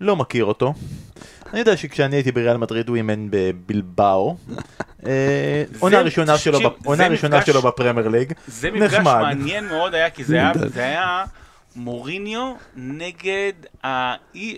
[0.00, 0.74] לא מכיר אותו.
[1.50, 4.36] אני יודע שכשאני הייתי בריאל מדריד הוא אימן בבילבאו.
[5.06, 6.00] אה, עונה
[7.08, 8.32] ראשונה שלו בפרמייר ליג.
[8.46, 9.04] זה מפגש.
[9.04, 10.40] מעניין מאוד היה, כי זה
[10.74, 11.24] היה,
[11.76, 13.52] מוריניו נגד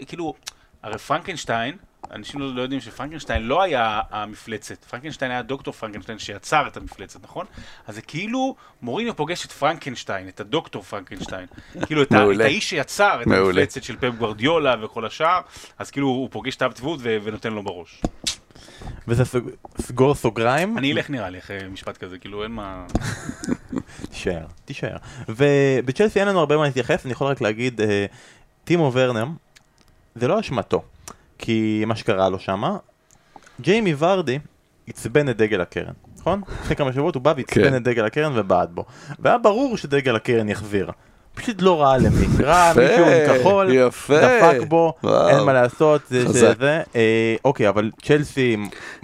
[0.07, 0.35] כאילו,
[0.83, 1.77] הרי פרנקנשטיין,
[2.13, 7.23] אנשים לא, לא יודעים שפרנקנשטיין לא היה המפלצת, פרנקנשטיין היה דוקטור פרנקנשטיין שיצר את המפלצת,
[7.23, 7.47] נכון?
[7.87, 11.47] אז זה כאילו מוריניו פוגש את פרנקנשטיין, את הדוקטור פרנקנשטיין.
[11.87, 12.41] כאילו את, ה, את.
[12.41, 13.47] האיש שיצר את מעולה.
[13.47, 15.41] המפלצת של פפ גוורדיולה וכל השאר,
[15.79, 18.01] אז כאילו הוא פוגש את האבטיבות ו- ונותן לו בראש.
[19.09, 20.79] וזה סוג- סגור סוגריים.
[20.79, 22.87] אני אלך נראה לי אחרי משפט כזה, כאילו אין מה...
[24.11, 24.97] תישאר, תישאר.
[25.29, 28.07] ובצ'לסי אין לנו הרבה מה להתייחס, אני יכול רק להגיד, אה,
[28.65, 29.27] טימו ורנר,
[30.15, 30.83] זה לא אשמתו,
[31.43, 32.77] כי מה שקרה לו שמה,
[33.61, 34.39] ג'יימי ורדי
[34.87, 36.43] עצבן את דגל הקרן, נכון?
[36.63, 37.77] לפני כמה שבועות הוא בא ועצבן כן.
[37.77, 38.85] את דגל הקרן ובעט בו.
[39.19, 40.91] והיה ברור שדגל הקרן יחזיר.
[41.35, 44.15] פשוט לא ראה למי, ראה מישהו עם כחול, יפה.
[44.21, 45.29] דפק בו, וואו.
[45.29, 46.55] אין מה לעשות, זה חזק.
[46.57, 48.57] שזה, אה, אוקיי, אבל צ'לסי,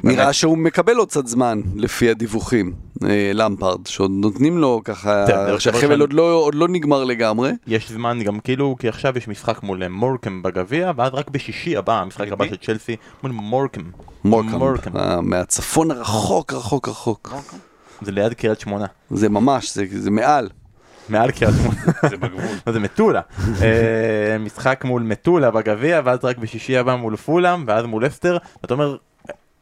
[0.04, 2.72] נראה באמת, שהוא מקבל עוד קצת זמן, לפי הדיווחים,
[3.04, 5.24] אה, למפרד, שעוד נותנים לו ככה,
[5.58, 7.50] שהחבל עוד לא- עוד לא נגמר לגמרי.
[7.66, 11.76] יש זמן גם כאילו, כי עכשיו יש משחק מול אה, מורקם בגביע, ואז רק בשישי
[11.76, 12.44] הבא, המשחק הבא?
[12.46, 13.82] של צ'לסי, מול מורקם.
[14.24, 17.34] מורקאם, אה, מהצפון הרחוק, רחוק, רחוק.
[18.02, 18.86] זה ליד קריית שמונה.
[19.10, 20.48] זה ממש, זה- זה מעל.
[21.10, 21.80] מעל קריית שמונה.
[22.08, 22.42] זה בגבול.
[22.72, 23.20] זה מטולה.
[23.62, 28.38] אה, משחק מול מטולה בגביע, ואז רק בשישי הבא מול פולאם, ואז מול אסטר.
[28.62, 28.96] ואתה אומר,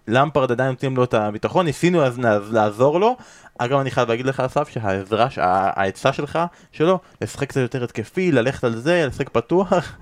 [0.08, 2.18] למפרד עדיין נותנים לו את הביטחון, ניסינו אז
[2.52, 3.16] לעזור לו.
[3.58, 5.44] אגב, אני חייב להגיד לך, אסף, שהעזרה, שה-
[5.76, 6.38] העצה שלך,
[6.72, 9.72] שלו, לשחק קצת יותר התקפי, ללכת על זה, לשחק פתוח.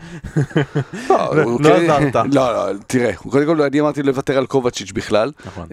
[1.11, 2.15] לא, לא לא כן- עזרת.
[2.33, 5.33] לא, לא, תראה, קודם כל אני אמרתי לוותר על קובצ'יץ' בכלל.
[5.47, 5.67] נכון.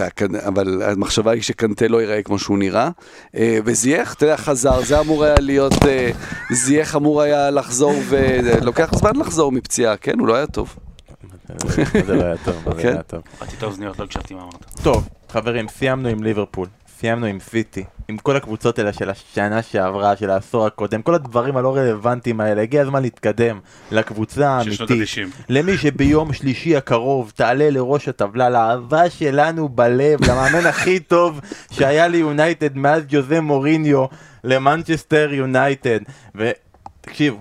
[0.00, 2.88] ה- אבל המחשבה היא שקנטה לא ייראה כמו שהוא נראה.
[3.36, 6.10] אה, וזייח, אתה יודע, חזר, זה אמור היה להיות, אה,
[6.52, 10.18] זייח אמור היה לחזור, ולוקח זמן לחזור מפציעה, כן?
[10.18, 10.76] הוא לא היה טוב.
[12.06, 12.88] זה לא היה טוב, זה לא כן.
[12.88, 13.22] היה טוב.
[13.38, 14.64] קראתי את האוזניות, לא הקשבתי מה אמרת.
[14.82, 16.68] טוב, חברים, סיימנו עם ליברפול,
[17.00, 21.56] סיימנו עם סיטי, עם כל הקבוצות האלה של השנה שעברה, של העשור הקודם, כל הדברים
[21.56, 25.18] הלא רלוונטיים האלה, הגיע הזמן להתקדם לקבוצה של שנות האמיתית.
[25.18, 25.44] ה-90.
[25.48, 32.76] למי שביום שלישי הקרוב תעלה לראש הטבלה, לאהבה שלנו בלב, למאמן הכי טוב שהיה ליונייטד
[32.76, 34.04] מאז ז'וזה מוריניו,
[34.44, 36.00] למנצ'סטר יונייטד.
[36.34, 37.38] ותקשיבו,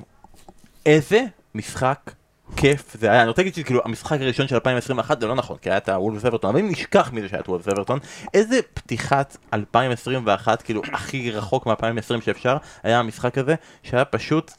[0.85, 1.23] איזה
[1.55, 2.11] משחק
[2.57, 5.69] כיף זה היה, אני רוצה להגיד שכאילו המשחק הראשון של 2021 זה לא נכון, כי
[5.69, 7.99] היה את הוולפס אברטון, אבל אם נשכח מזה שהיה את וולפס אברטון,
[8.33, 14.51] איזה פתיחת 2021, כאילו הכי רחוק מ-2020 שאפשר, היה המשחק הזה, שהיה פשוט,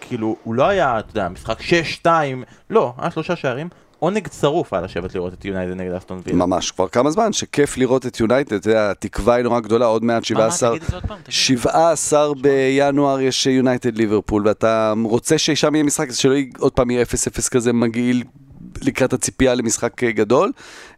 [0.00, 1.58] כאילו, הוא לא היה, אתה יודע, משחק
[2.04, 2.06] 6-2,
[2.70, 3.68] לא, היה שלושה שערים,
[4.06, 6.46] עונג צרוף היה לשבת לראות את יונייטד נגד אסטון וילה.
[6.46, 10.04] ממש, כבר כמה זמן שכיף לראות את יונייטד, אתה יודע, התקווה היא נורא גדולה, עוד
[10.04, 11.34] מעט מה, מה, 17, תגיד את זה עוד פעם, תגיד.
[11.34, 17.04] 17 בינואר יש יונייטד ליברפול, ואתה רוצה ששם יהיה משחק, שלא יהיה עוד פעם יהיה
[17.04, 18.24] 0-0 כזה מגעיל
[18.82, 20.52] לקראת הציפייה למשחק אה, גדול.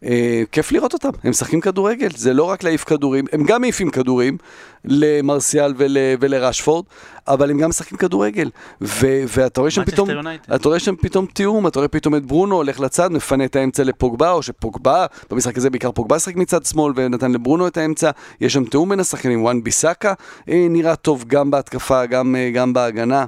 [0.05, 3.91] אה, כיף לראות אותם, הם משחקים כדורגל, זה לא רק להעיף כדורים, הם גם מעיפים
[3.91, 4.39] כדורים
[4.85, 6.85] למרסיאל ול, ולרשפורד,
[7.29, 8.51] אבל הם גם משחקים כדורגל.
[8.81, 10.09] ו, ואתה רואה שם פתאום,
[10.55, 13.85] אתה רואה שם פתאום תיאום, אתה רואה פתאום את ברונו הולך לצד, מפנה את האמצע
[13.85, 18.11] לפוגבה, או שפוגבה, במשחק הזה בעיקר פוגבה שחק מצד שמאל ונתן לברונו את האמצע,
[18.41, 20.15] יש שם תיאום בין השחקנים, וואן ביסאקה
[20.49, 23.25] אה, נראה טוב גם בהתקפה, גם, אה, גם בהגנה.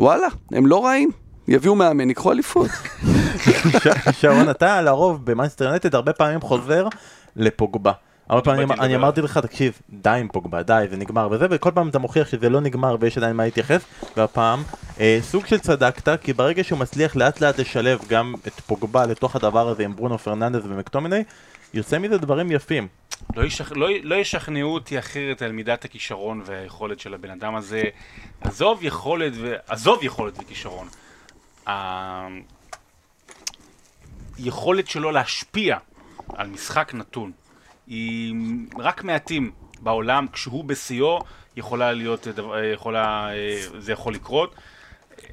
[0.00, 1.23] וואלה, הם לא רעים.
[1.48, 2.70] יביאו מאמן, ייקחו אליפות.
[4.20, 6.88] שרון, אתה לרוב במאנסטר יונטד הרבה פעמים חוזר
[7.36, 7.92] לפוגבה.
[8.28, 11.88] הרבה פעמים אני אמרתי לך, תקשיב, די עם פוגבה, די, זה נגמר וזה, וכל פעם
[11.88, 13.84] אתה מוכיח שזה לא נגמר ויש עדיין מה להתייחס,
[14.16, 14.62] והפעם
[15.00, 19.36] אה, סוג של צדקת, כי ברגע שהוא מצליח לאט לאט לשלב גם את פוגבה לתוך
[19.36, 21.24] הדבר הזה עם ברונו פרננדס ומקטומיני,
[21.74, 22.88] יוצא מזה דברים יפים.
[23.36, 23.72] לא, ישכ...
[23.72, 27.82] לא, לא ישכנעו אותי אחרת על מידת הכישרון והיכולת של הבן אדם הזה.
[28.40, 29.54] עזוב יכולת, ו...
[29.68, 30.86] עזוב יכולת וכישרון.
[34.38, 35.78] היכולת שלו להשפיע
[36.28, 37.32] על משחק נתון
[37.86, 38.34] היא
[38.78, 41.18] רק מעטים בעולם, כשהוא בשיאו
[41.56, 42.26] יכולה להיות,
[42.72, 43.28] יכולה,
[43.78, 44.54] זה יכול לקרות.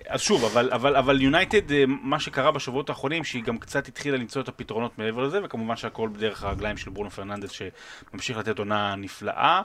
[0.07, 4.99] אז שוב, אבל יונייטד, מה שקרה בשבועות האחרונים, שהיא גם קצת התחילה למצוא את הפתרונות
[4.99, 9.61] מעבר לזה, וכמובן שהכל בדרך הרגליים של ברונו פרננדס, שממשיך לתת עונה נפלאה.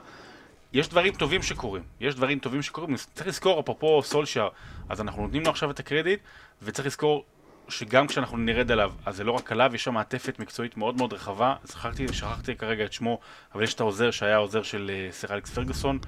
[0.76, 4.48] יש דברים טובים שקורים, יש דברים טובים שקורים, צריך לזכור, אפרופו סולשייר,
[4.88, 6.20] אז אנחנו נותנים לו עכשיו את הקרדיט,
[6.62, 7.24] וצריך לזכור
[7.68, 11.12] שגם כשאנחנו נרד עליו, אז זה לא רק עליו, יש שם מעטפת מקצועית מאוד מאוד
[11.12, 13.18] רחבה, שכחתי, שכחתי כרגע את שמו,
[13.54, 15.98] אבל יש את העוזר שהיה העוזר של uh, סר אלכס פרגוסון,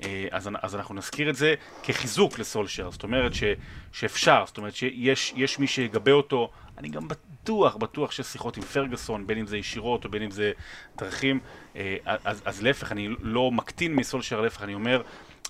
[0.00, 3.42] uh, אז, אז אנחנו נזכיר את זה כחיזוק לסולשייר, זאת אומרת ש,
[3.92, 9.26] שאפשר, זאת אומרת שיש מי שיגבה אותו, אני גם בטוח, בטוח שיש שיחות עם פרגוסון,
[9.26, 10.52] בין אם זה ישירות או בין אם זה
[10.96, 11.40] דרכים,
[11.74, 15.02] uh, אז, אז להפך, אני לא מקטין מסולשייר, להפך, אני אומר,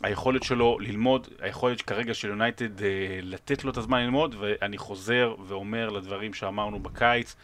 [0.02, 2.88] היכולת שלו ללמוד, היכולת כרגע של יונייטד אה,
[3.22, 7.36] לתת לו את הזמן ללמוד, ואני חוזר ואומר לדברים שאמרנו בקיץ,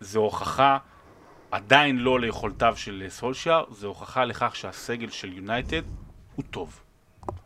[0.00, 0.78] זו הוכחה
[1.50, 5.82] עדיין לא ליכולתיו של סולשיאר, זו הוכחה לכך שהסגל של יונייטד
[6.36, 6.80] הוא טוב.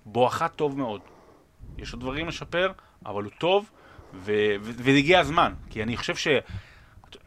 [0.06, 1.00] בואכה טוב מאוד.
[1.78, 2.72] יש עוד דברים לשפר,
[3.06, 3.70] אבל הוא טוב,
[4.62, 6.28] והגיע הזמן, כי אני חושב ש...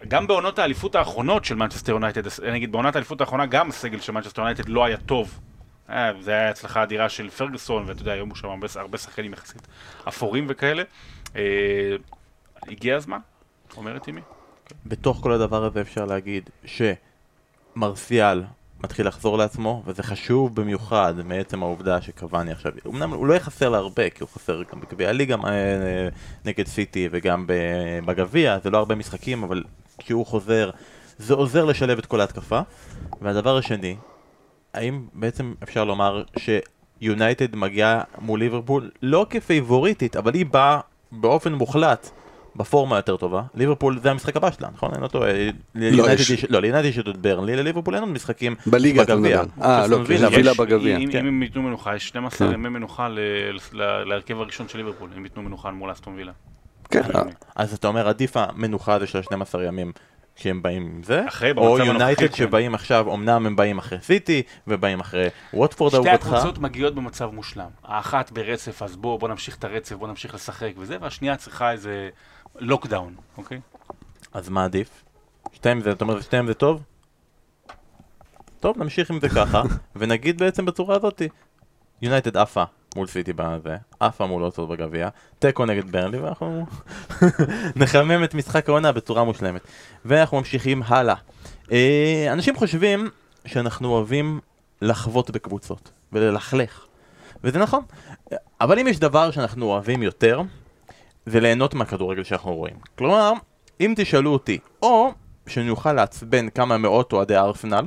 [0.07, 4.11] גם בעונות האליפות האחרונות של מנצ'סטר יונייטד, אני אגיד בעונת האליפות האחרונה גם הסגל של
[4.11, 5.39] מנצ'סטר יונייטד לא היה טוב
[5.89, 9.33] אה, זה היה הצלחה אדירה של פרגוסון, ואתה יודע, היום הוא שם הרבה, הרבה שחקנים
[9.33, 9.67] יחסית
[10.07, 10.83] אפורים וכאלה.
[11.35, 11.41] אה,
[12.67, 13.19] הגיע הזמן,
[13.77, 14.21] אומרת אימי.
[14.85, 16.49] בתוך כל הדבר הזה אפשר להגיד
[17.75, 18.43] שמרסיאל
[18.85, 24.09] מתחיל לחזור לעצמו, וזה חשוב במיוחד מעצם העובדה שקוואני עכשיו, אמנם הוא לא יחסר להרבה,
[24.09, 26.07] כי הוא חסר גם בגביע הליגה אה,
[26.45, 27.45] נגד סיטי וגם
[28.05, 29.63] בגביע, זה לא הרבה משחקים, אבל
[29.97, 30.69] כשהוא חוזר,
[31.17, 32.59] זה עוזר לשלב את כל ההתקפה.
[33.21, 33.95] והדבר השני,
[34.73, 40.79] האם בעצם אפשר לומר שיונייטד מגיעה מול ליברפול לא כפייבוריטית, אבל היא באה
[41.11, 42.09] באופן מוחלט
[42.55, 43.41] בפורמה יותר טובה.
[43.55, 44.93] ליברפול זה המשחק הבא שלה, נכון?
[44.93, 45.31] אני לא טועה.
[45.75, 46.07] לא,
[46.49, 49.41] לא, ליונייטד יש את ברנלי, לליברפול אין עוד משחקים בליגה בגביע.
[49.61, 50.97] אה, לא, וילה בגביע.
[50.97, 52.53] אם הם ייתנו מנוחה, יש 12 כן.
[52.53, 53.07] ימי מנוחה
[54.05, 56.31] להרכב הראשון של ליברפול, אם ייתנו מנוחה מול אסטון וילה.
[56.89, 57.01] כן.
[57.55, 59.91] אז אתה אומר עדיף המנוחה הזה של 12 ימים
[60.35, 61.23] שהם באים עם זה,
[61.57, 62.35] או יונייטד כן.
[62.35, 66.13] שבאים עכשיו, אמנם הם באים אחרי סיטי, ובאים אחרי ווטפורד אהובתך.
[66.15, 67.69] שתי הקבוצות מגיעות במצב מושלם.
[67.83, 72.09] האחת ברצף, אז בוא, בוא נמשיך את הרצף, בוא נמשיך לשחק וזה, והשנייה צריכה איזה
[72.59, 73.61] לוקדאון, אוקיי?
[74.33, 75.03] אז מה עדיף?
[75.53, 76.83] שתיים זה, אתה אומר שתיים זה טוב?
[78.59, 79.63] טוב, נמשיך עם זה ככה,
[79.95, 81.29] ונגיד בעצם בצורה הזאתי,
[82.01, 82.63] יונייטד עפה
[82.95, 86.65] מול סיטי בזה, עפה מול אוטורד בגביע, תיקו נגד ברנלי, ואנחנו
[87.75, 89.61] נחמם את משחק העונה בצורה מושלמת.
[90.05, 91.15] ואנחנו ממשיכים הלאה.
[91.71, 93.09] אה, אנשים חושבים
[93.45, 94.39] שאנחנו אוהבים
[94.81, 96.85] לחוות בקבוצות, וללכלך.
[97.43, 97.83] וזה נכון.
[98.61, 100.41] אבל אם יש דבר שאנחנו אוהבים יותר,
[101.25, 102.75] זה ליהנות מהכדורגל שאנחנו רואים.
[102.97, 103.31] כלומר,
[103.81, 105.11] אם תשאלו אותי, או
[105.47, 107.85] שאני אוכל לעצבן כמה מאות אוהדי ארסנל,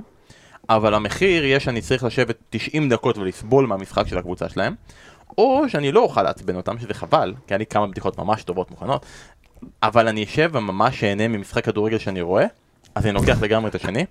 [0.69, 4.75] אבל המחיר יהיה שאני צריך לשבת 90 דקות ולסבול מהמשחק של הקבוצה שלהם,
[5.39, 8.71] או שאני לא אוכל לעצבן אותם, שזה חבל, כי היה לי כמה בדיחות ממש טובות
[8.71, 9.07] מוכנות,
[9.83, 12.47] אבל אני אשב וממש אהנה ממשחק כדורגל שאני רואה,
[12.95, 14.07] אז אני לוקח לגמרי את השני,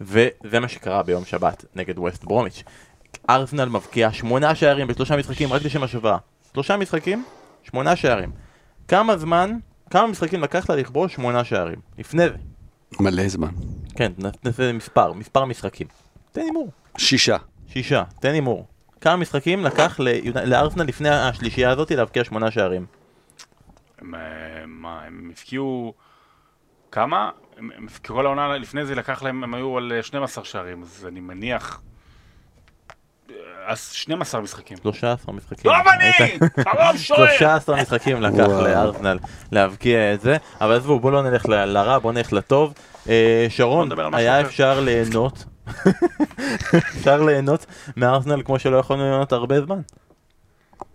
[0.00, 2.62] וזה מה שקרה ביום שבת נגד ווסט ברומיץ'.
[3.30, 6.16] ארסנל מבקיע שמונה שערים בשלושה משחקים, רק לשם השוואה.
[6.52, 7.24] שלושה משחקים,
[7.62, 8.45] שמונה שערים.
[8.88, 9.50] כמה זמן,
[9.90, 11.78] כמה משחקים לקח לה לכבוש שמונה שערים?
[11.98, 12.36] לפני זה.
[13.00, 13.50] מלא זמן.
[13.96, 14.12] כן,
[14.44, 15.86] נעשה מספר, מספר משחקים.
[16.32, 16.70] תן הימור.
[16.98, 17.36] שישה.
[17.68, 18.66] שישה, תן הימור.
[19.00, 20.00] כמה משחקים לקח
[20.44, 22.86] לארסנל לפני השלישייה הזאת להבקיע שמונה שערים?
[23.98, 24.20] הם, אה,
[24.66, 25.94] מה, הם הפקיעו...
[26.92, 27.30] כמה?
[28.06, 31.80] כל העונה לפני זה לקח להם, הם היו על 12 אה, שערים, אז אני מניח...
[33.66, 34.76] אז 12 משחקים.
[34.82, 35.62] 13 משחקים.
[35.72, 36.38] טוב אני!
[36.64, 37.26] חרום שוער!
[37.38, 38.38] 13 משחקים לקח.
[38.48, 39.18] לארסנל
[39.52, 42.74] להבקיע את זה, אבל עזבו, בואו לא נלך ל- לרע, בואו נלך לטוב.
[43.08, 44.40] אה, שרון, היה.
[44.40, 45.44] אפשר ליהנות,
[46.98, 47.66] אפשר ליהנות
[47.96, 49.80] מארסנל כמו שלא יכולנו ליהנות הרבה זמן.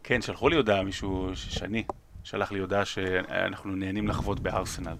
[0.04, 1.84] כן, שלחו לי הודעה מישהו, ש- שאני,
[2.24, 4.96] שלח לי הודעה שאנחנו נהנים לחוות בארסנל.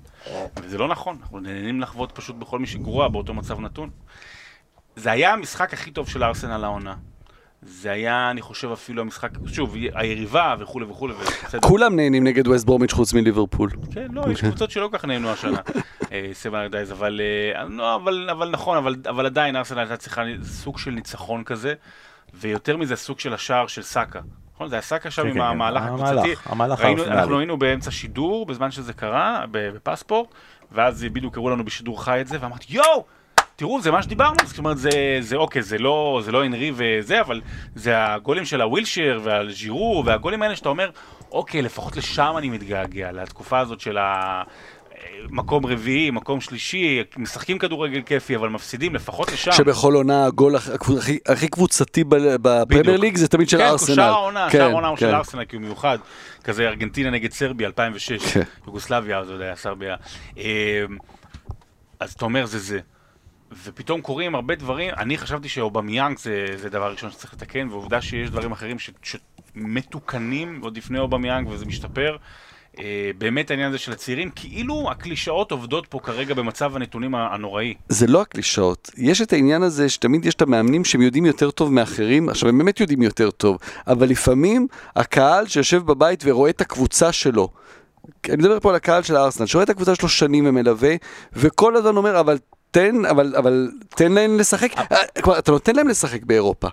[0.64, 3.90] וזה לא נכון, אנחנו נהנים לחוות פשוט בכל מי שגרוע באותו מצב נתון.
[4.96, 6.96] זה היה המשחק הכי טוב של ארסנל העונה.
[7.62, 11.14] זה היה, אני חושב, אפילו המשחק, שוב, היריבה וכולי וכולי.
[11.62, 13.70] כולם נהנים נגד ווסט ברומיץ' חוץ מליברפול.
[13.94, 15.60] כן, לא, יש קבוצות שלא כל כך נהנו השנה,
[16.34, 17.22] סבן ארדייז, אבל,
[17.56, 21.74] אה, לא, אבל, אבל נכון, אבל, אבל עדיין ארסנל הייתה צריכה סוג של ניצחון כזה,
[22.34, 24.20] ויותר מזה סוג של השער של סאקה.
[24.54, 24.70] נכון?
[24.70, 26.34] זה היה סאקה שם כן, עם כן, המהלך המהלך, הקבוצתי.
[26.46, 27.12] המהלך הארסנלי.
[27.12, 30.28] אנחנו היינו באמצע שידור, בזמן שזה קרה, בפספורט,
[30.72, 33.06] ואז בדיוק קראו לנו בשידור חי את זה, ואמרתי, יואו!
[33.62, 34.90] תראו, זה מה שדיברנו, זאת אומרת, זה,
[35.20, 37.42] זה אוקיי, זה לא, זה לא הנרי וזה, אבל
[37.76, 40.90] זה הגולים של הווילשר והז'ירו, והגולים האלה שאתה אומר,
[41.32, 44.44] אוקיי, לפחות לשם אני מתגעגע, לתקופה הזאת של ה...
[45.30, 49.52] מקום רביעי, מקום שלישי, משחקים כדורגל כיפי, אבל מפסידים לפחות לשם.
[49.52, 52.98] שבכל עונה הגול הכ- הכי- הכי קבוצתי בפרמייר.
[52.98, 53.96] ליג זה תמיד של כן, ארסנל.
[53.96, 55.14] שער העונה, כן, שער העונה הוא של כן.
[55.16, 55.98] ארסנל, כי הוא מיוחד.
[56.44, 58.42] כזה ארגנטינה נגד סרביה, 2006, כן.
[58.68, 59.96] יוגוסלביה, אז עוד היה סרביה.
[60.38, 60.44] אמ,
[62.00, 62.80] אז אתה אומר, זה זה.
[63.64, 68.30] ופתאום קורים הרבה דברים, אני חשבתי שאובמיאנג זה, זה דבר ראשון שצריך לתקן, ועובדה שיש
[68.30, 72.18] דברים אחרים ש, שמתוקנים עוד לפני אובמיאנג וזה משתפר.
[72.76, 72.80] Uh,
[73.18, 77.74] באמת העניין הזה של הצעירים, כאילו הקלישאות עובדות פה כרגע במצב הנתונים הנוראי.
[77.90, 81.74] זה לא הקלישאות, יש את העניין הזה שתמיד יש את המאמנים שהם יודעים יותר טוב
[81.74, 87.12] מאחרים, עכשיו הם באמת יודעים יותר טוב, אבל לפעמים הקהל שיושב בבית ורואה את הקבוצה
[87.12, 87.50] שלו,
[88.30, 90.96] אני מדבר פה על הקהל של הארסנל, שרואה את הקבוצה שלו שנים ומלווה,
[91.34, 92.38] וכל הזמן אומר, אבל
[92.72, 96.68] תן, אבל, אבל תן להם לשחק, אה, כלומר, אתה נותן להם לשחק באירופה.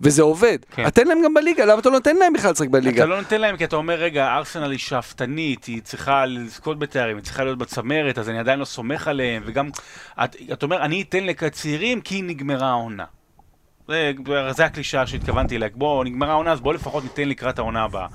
[0.00, 0.58] וזה עובד.
[0.70, 0.90] כן.
[0.90, 3.02] תן להם גם בליגה, למה אתה לא נותן להם בכלל לשחק בליגה?
[3.02, 7.16] אתה לא נותן להם כי אתה אומר, רגע, ארסנל היא שאפתנית, היא צריכה לזכות בתארים,
[7.16, 9.70] היא צריכה להיות בצמרת, אז אני עדיין לא סומך עליהם, וגם,
[10.24, 13.04] את, אתה אומר, אני אתן לצעירים כי נגמרה העונה.
[13.88, 14.12] זה,
[14.50, 18.06] זה הקלישאה שהתכוונתי אליה, בוא, נגמרה העונה, אז בוא לפחות ניתן לקראת העונה הבאה.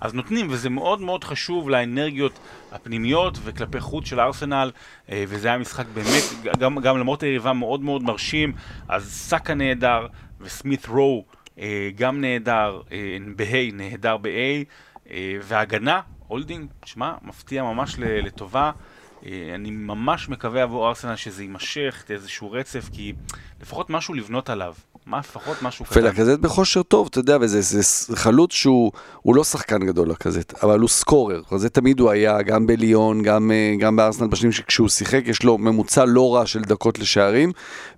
[0.00, 2.38] אז נותנים, וזה מאוד מאוד חשוב לאנרגיות
[2.72, 4.70] הפנימיות וכלפי חוץ של ארסנל,
[5.10, 8.52] אה, וזה היה משחק באמת, גם, גם למרות היריבה מאוד מאוד מרשים,
[8.88, 10.06] אז סאקה נהדר,
[10.40, 11.24] וסמית רו
[11.58, 14.64] אה, גם נהדר, אה, בהיי נהדר ב-A,
[15.42, 18.70] והגנה, הולדינג, שמע, מפתיע ממש לטובה.
[19.26, 23.12] אה, אני ממש מקווה עבור ארסנל שזה יימשך, איזשהו רצף, כי
[23.60, 24.74] לפחות משהו לבנות עליו.
[25.08, 26.00] מה לפחות משהו קטן.
[26.00, 27.82] ולקזט בכושר טוב, אתה יודע, וזה
[28.16, 28.92] חלוץ שהוא
[29.22, 33.50] הוא לא שחקן גדול לקזט, אבל הוא scorer, זה תמיד הוא היה, גם בליון, גם,
[33.50, 37.52] אה, גם בארסנל בשנים שכשהוא שיחק, יש לו ממוצע לא רע של דקות לשערים,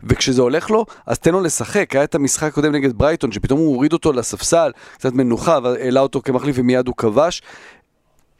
[0.04, 3.74] וכשזה הולך לו, אז תן לו לשחק, היה את המשחק הקודם נגד ברייטון, שפתאום הוא
[3.74, 7.42] הוריד אותו לספסל, קצת מנוחה, והעלה אותו כמחליף ומיד הוא כבש.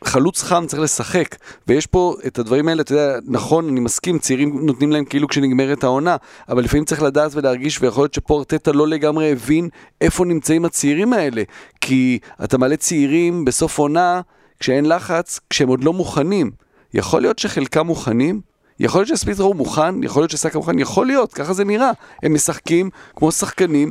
[0.05, 1.37] חלוץ חם צריך לשחק,
[1.69, 5.85] ויש פה את הדברים האלה, אתה יודע, נכון, אני מסכים, צעירים נותנים להם כאילו כשנגמרת
[5.85, 6.17] העונה,
[6.49, 9.69] אבל לפעמים צריך לדעת ולהרגיש, ויכול להיות שפה ארטטה לא לגמרי הבין
[10.01, 11.43] איפה נמצאים הצעירים האלה,
[11.81, 14.21] כי אתה מעלה צעירים בסוף עונה,
[14.61, 16.51] כשאין לחץ, כשהם עוד לא מוכנים.
[16.95, 18.41] יכול להיות שחלקם מוכנים,
[18.81, 21.91] יכול להיות שספיטרו הוא מוכן, יכול להיות שסאקה מוכן, יכול להיות, ככה זה נראה.
[22.23, 23.91] הם משחקים כמו שחקנים.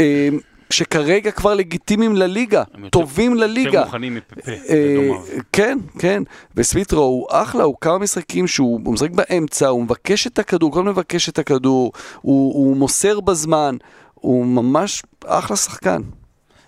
[0.00, 0.28] אה,
[0.70, 3.70] שכרגע כבר לגיטימיים לליגה, טובים לליגה.
[3.70, 5.10] יותר מוכנים מפפה אה.
[5.52, 6.22] כן, כן,
[6.56, 10.78] וסמיטרו הוא אחלה, הוא כמה משחקים שהוא הוא משחק באמצע, הוא מבקש את הכדור, כל
[10.78, 13.76] הזמן מבקש את הכדור, הוא, הוא מוסר בזמן,
[14.14, 16.02] הוא ממש אחלה שחקן.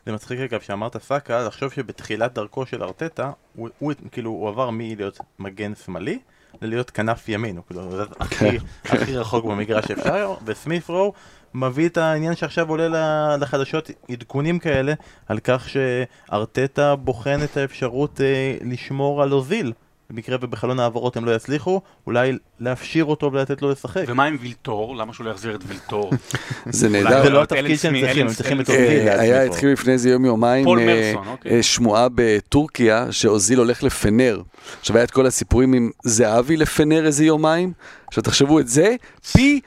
[0.07, 4.71] זה מצחיק אגב שאמרת סאקה, לחשוב שבתחילת דרכו של ארטטה, הוא, הוא כאילו הוא עבר
[4.71, 6.19] מלהיות מגן שמאלי
[6.63, 11.13] ללהיות כנף ימין, הוא כאילו זה הכי, הכי רחוק במגרש שאפשר, וסמית רו
[11.55, 14.93] מביא את העניין שעכשיו עולה לחדשות עדכונים כאלה
[15.27, 19.73] על כך שארטטה בוחן את האפשרות אה, לשמור על אוזיל.
[20.11, 24.05] במקרה ובחלון העברות הם לא יצליחו, אולי להפשיר אותו ולתת לו לשחק.
[24.07, 24.97] ומה עם וילטור?
[24.97, 26.11] למה שהוא לא יחזיר את וילטור?
[26.67, 27.23] זה נהדר.
[27.23, 28.71] זה לא התפקיד שהם צריכים, הם צריכים את.
[28.71, 29.09] אוזיל.
[29.09, 29.43] אה, היה.
[29.43, 31.57] התחיל לפני איזה יום יומיים אה, אוקיי.
[31.57, 34.43] אה, שמועה בטורקיה שאוזיל הולך לפנר.
[34.81, 37.73] עכשיו היה את כל הסיפורים עם זהבי לפנר איזה יומיים.
[38.07, 38.95] עכשיו תחשבו את זה,
[39.33, 39.61] פי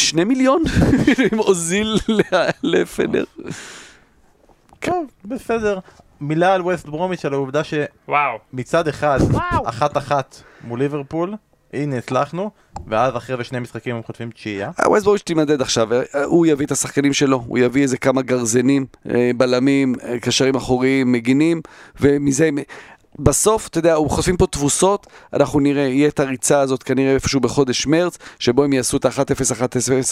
[0.00, 0.62] שני מיליון
[1.32, 1.96] עם אוזיל
[2.62, 3.24] לפנר.
[4.80, 5.78] טוב, בסדר.
[6.20, 7.62] מילה על ווסט ברומיץ' על העובדה.
[7.64, 9.18] שמצד אחד,
[9.64, 11.34] אחת אחת מול ליברפול,
[11.72, 12.50] הנה הצלחנו,
[12.86, 14.70] ואז אחרי זה שני משחקים הם חוטפים תשיעייה.
[14.86, 18.86] ווסט ברומיץ' תימדד עכשיו, אה, הוא יביא את השחקנים שלו, הוא יביא איזה כמה גרזנים,
[19.10, 21.60] אה, בלמים, אה, קשרים אחוריים, מגינים,
[22.00, 22.50] ומזה...
[23.18, 27.86] בסוף, אתה יודע, חושפים פה תבוסות, אנחנו נראה, יהיה את הריצה הזאת כנראה איפשהו בחודש
[27.86, 29.12] מרץ, שבו הם יעשו את ה-1-0,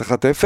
[0.03, 0.44] 1-0, 1-0,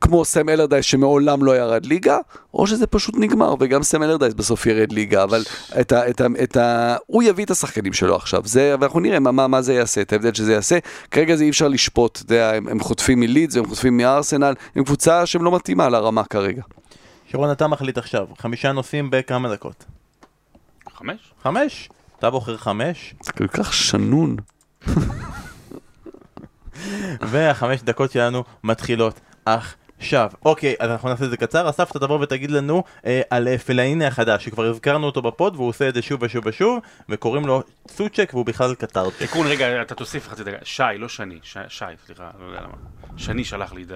[0.00, 2.18] כמו סם אלרדייס שמעולם לא ירד ליגה,
[2.54, 5.42] או שזה פשוט נגמר, וגם סם אלרדייס בסוף ירד ליגה, אבל
[5.80, 9.18] את ה, את ה, את ה, הוא יביא את השחקנים שלו עכשיו, זה, ואנחנו נראה
[9.18, 10.78] מה, מה, מה זה יעשה, את ההבדל שזה יעשה.
[11.10, 14.84] כרגע זה אי אפשר לשפוט, אתה יודע, הם, הם חוטפים מלידס, הם חוטפים מארסנל, הם
[14.84, 16.62] קבוצה שהם לא מתאימה לרמה כרגע.
[17.26, 19.97] שרון, אתה מחליט עכשיו, חמישה נושאים בכמה דקות?
[20.98, 21.32] חמש?
[21.42, 21.88] חמש?
[22.18, 24.36] אתה בוחר חמש, זה כל כך שנון.
[27.20, 30.30] והחמש דקות שלנו מתחילות עכשיו.
[30.44, 31.70] אוקיי, אז אנחנו נעשה את זה קצר.
[31.70, 35.68] אסף, אתה תבוא ותגיד לנו אה, על אה, פלאיני החדש, שכבר הזכרנו אותו בפוד, והוא
[35.68, 36.78] עושה את זה שוב ושוב ושוב,
[37.08, 39.18] וקוראים לו צ'וצ'ק, והוא בכלל קטרצ'ק.
[39.18, 40.56] תיקון, רגע, אתה תוסיף חצי דקה.
[40.62, 41.38] שי, לא שני.
[41.42, 42.74] ש- שי, סליחה, לא יודע למה.
[43.16, 43.88] שני שלח לי את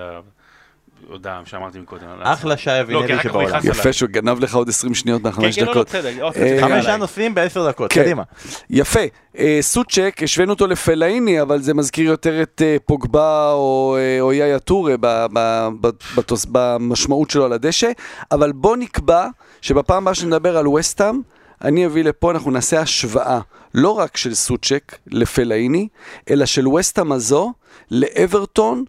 [1.08, 2.06] ההודעה שאמרתי מקודם.
[2.22, 3.60] אחלה שי לא, אבינרי הוא שבעולם.
[3.64, 5.94] יפה שהוא גנב לך עוד 20 שניות מהחמש כן, כן, לא, לא, דקות.
[6.36, 6.96] אה, חמישה.
[6.96, 8.02] נושאים בעשר דקות, כן.
[8.02, 8.22] קדימה.
[8.70, 9.00] יפה,
[9.38, 13.96] אה, סוצ'ק, השווינו אותו לפלאיני, אבל זה מזכיר יותר את אה, פוגבה או,
[14.32, 17.90] יאיה טורה ב- ב- ב- בתוס- במשמעות שלו על הדשא,
[18.32, 19.26] אבל בוא נקבע
[19.60, 21.20] שבפעם הבאה שנדבר על ווסטהאם,
[21.64, 23.40] אני אביא לפה, אנחנו נעשה השוואה,
[23.74, 25.88] לא רק של סוצ'ק לפלאיני,
[26.30, 27.52] אלא של ווסטהאם הזו
[27.90, 28.84] לאברטון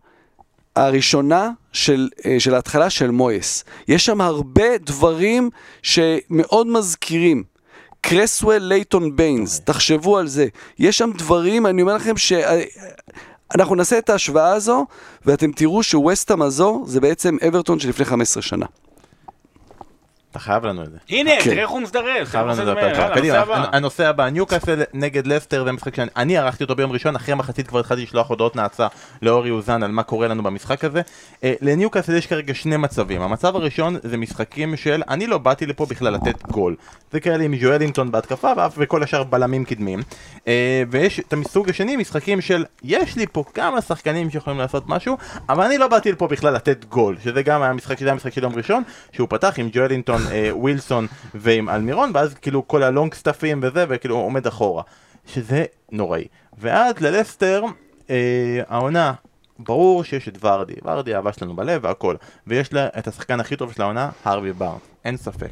[0.76, 3.64] הראשונה של, אה, של ההתחלה של מויס.
[3.88, 5.50] יש שם הרבה דברים
[5.82, 7.44] שמאוד מזכירים.
[8.02, 10.48] קרסוול לייטון ביינס, תחשבו על זה.
[10.80, 12.34] יש שם דברים, אני אומר לכם ש...
[13.56, 14.86] אנחנו נעשה את ההשוואה הזו,
[15.26, 18.66] ואתם תראו שווסטהאם הזו זה בעצם אברטון של לפני 15 שנה.
[20.34, 20.98] אתה חייב לנו את זה.
[21.10, 21.44] הנה, כן.
[21.44, 22.28] תראה איך הוא מזדרז.
[22.28, 22.96] חייב לנו את זה בפרק.
[22.96, 23.16] הבא.
[23.16, 23.44] קדימה.
[23.72, 27.80] הנושא הבא, ניוקאסל נגד לסטר, זה משחק שאני ערכתי אותו ביום ראשון, אחרי המחצית כבר
[27.80, 28.88] התחלתי לשלוח הודעות נאצה
[29.22, 31.02] לאורי אוזן על מה קורה לנו במשחק הזה.
[31.44, 35.86] אה, לניוקאסל יש כרגע שני מצבים, המצב הראשון זה משחקים של אני לא באתי לפה
[35.86, 36.76] בכלל לתת גול.
[37.12, 40.00] זה כאלה עם ג'ואלינגטון בהתקפה ואף וכל השאר בלמים קדמיים.
[40.48, 45.18] אה, ויש את המסוג השני, משחקים של יש לי פה כמה שחקנים שיכולים לעשות משהו,
[45.50, 48.34] אבל אני לא באתי לפה בכלל לתת גול, שזה גם היה המשחק שזה היה המשחק
[48.34, 50.22] של יום ראשון, שהוא פתח עם ג'ואלינגטון,
[50.52, 54.84] ווילסון ועם אלמירון, ואז כאילו כל הלונג סטאפים וזה, וכאילו עומד אחורה.
[55.26, 56.28] שזה נוראי.
[56.58, 57.64] ואז ללסטר,
[58.10, 59.14] אה, העונה,
[59.60, 62.16] ברור שיש את ורדי, ורדי האהבה שלנו בלב והכל,
[62.48, 65.52] ויש לה את השחקן הכי טוב של העונה, הרווי בארנס, אין ספק.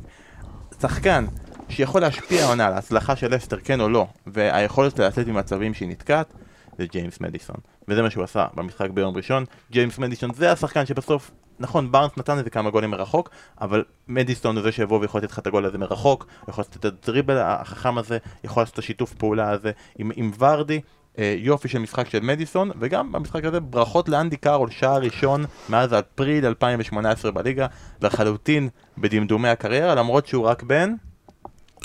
[0.82, 1.26] שחקן
[1.70, 6.34] שיכול להשפיע העונה על ההצלחה של לסטר, כן או לא, והיכולת לצאת ממצבים שהיא נתקעת,
[6.78, 7.56] זה ג'יימס מדיסון.
[7.88, 9.46] וזה מה שהוא עשה במשחק ביום ראשון.
[9.72, 11.32] ג'יימס מדיסון זה השחקן שבסוף,
[11.62, 13.30] נכון, בארנס נתן איזה כמה גולים מרחוק,
[13.62, 16.86] אבל מדיסון הוא זה שיבוא ויכול לתת לך את הגול הזה מרחוק, יכול לתת את
[16.86, 20.82] הדריבל החכם הזה, יכול לעשות את השיתוף פעולה הזה עם, עם ורדי.
[21.20, 25.94] אה, יופי של משחק של מדיסון, וגם במשחק הזה ברכות לאנדי קארול, שער ראשון מאז
[25.94, 27.68] אפריל 2018 בליגה,
[28.02, 30.94] לחלוטין בדמדומי הקריירה, למרות שהוא רק בן...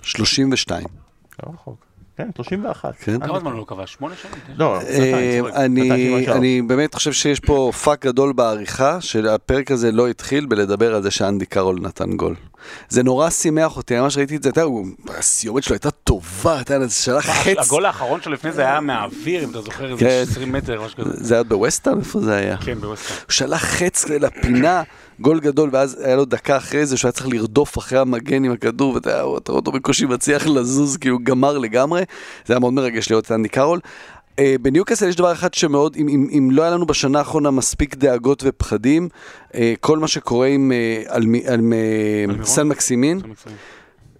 [0.02, 0.84] 32.
[1.42, 1.85] לא רחוק.
[2.16, 2.92] כן, 31.
[3.00, 3.20] כן.
[3.26, 3.92] כמה זמן הוא לא כבש?
[3.92, 4.34] שמונה שנים?
[4.46, 4.52] כן.
[4.56, 4.80] לא, אה.
[4.86, 5.46] שנתיים
[6.32, 11.10] אני, באמת חושב שיש פה פאק גדול בעריכה, שהפרק הזה לא התחיל בלדבר על זה
[11.10, 12.34] שאנדי קארול נתן גול.
[12.88, 14.86] זה נורא שימח אותי, ממש ראיתי את זה, אתה יודע, הוא-
[15.18, 17.56] הסיומת שלו הייתה טובה, אתה יודע, זה שלח חץ.
[17.58, 20.24] הגול האחרון שלו לפני זה היה מהאוויר, אם אתה זוכר, איזה כן.
[20.30, 21.24] 20 מטר, משהו כזה.
[21.24, 21.98] זה היה בווסטהאם?
[21.98, 22.56] איפה זה היה?
[22.56, 23.18] כן, בווסטהאם.
[23.26, 24.82] הוא שלח חץ לפינה,
[25.20, 28.52] גול גדול, ואז היה לו דקה אחרי זה שהוא היה צריך לרדוף אחרי המגן עם
[28.52, 32.02] הכדור, ואתה רואה אותו בקושי מצליח לזוז, כי הוא גמר לגמרי.
[32.46, 33.80] זה היה מאוד מרגש את אנדי קארול.
[34.38, 37.94] אה, בניוקאסל יש דבר אחד שמאוד, אם, אם, אם לא היה לנו בשנה האחרונה מספיק
[37.94, 39.08] דאגות ופחדים,
[39.54, 42.44] אה, כל מה שקורה עם אה, על, אה, מירון?
[42.44, 43.54] סן מקסימין, זה מקצועי.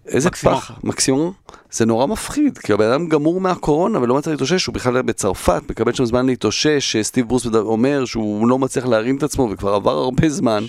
[0.08, 0.56] איזה מקסימום.
[0.56, 1.32] פח, מקסימום,
[1.70, 5.92] זה נורא מפחיד, כי הבן אדם גמור מהקורונה ולא מצליח להתאושש, הוא בכלל בצרפת, מקבל
[5.92, 10.28] שם זמן להתאושש, סטיב ברוס אומר שהוא לא מצליח להרים את עצמו וכבר עבר הרבה
[10.28, 10.64] זמן,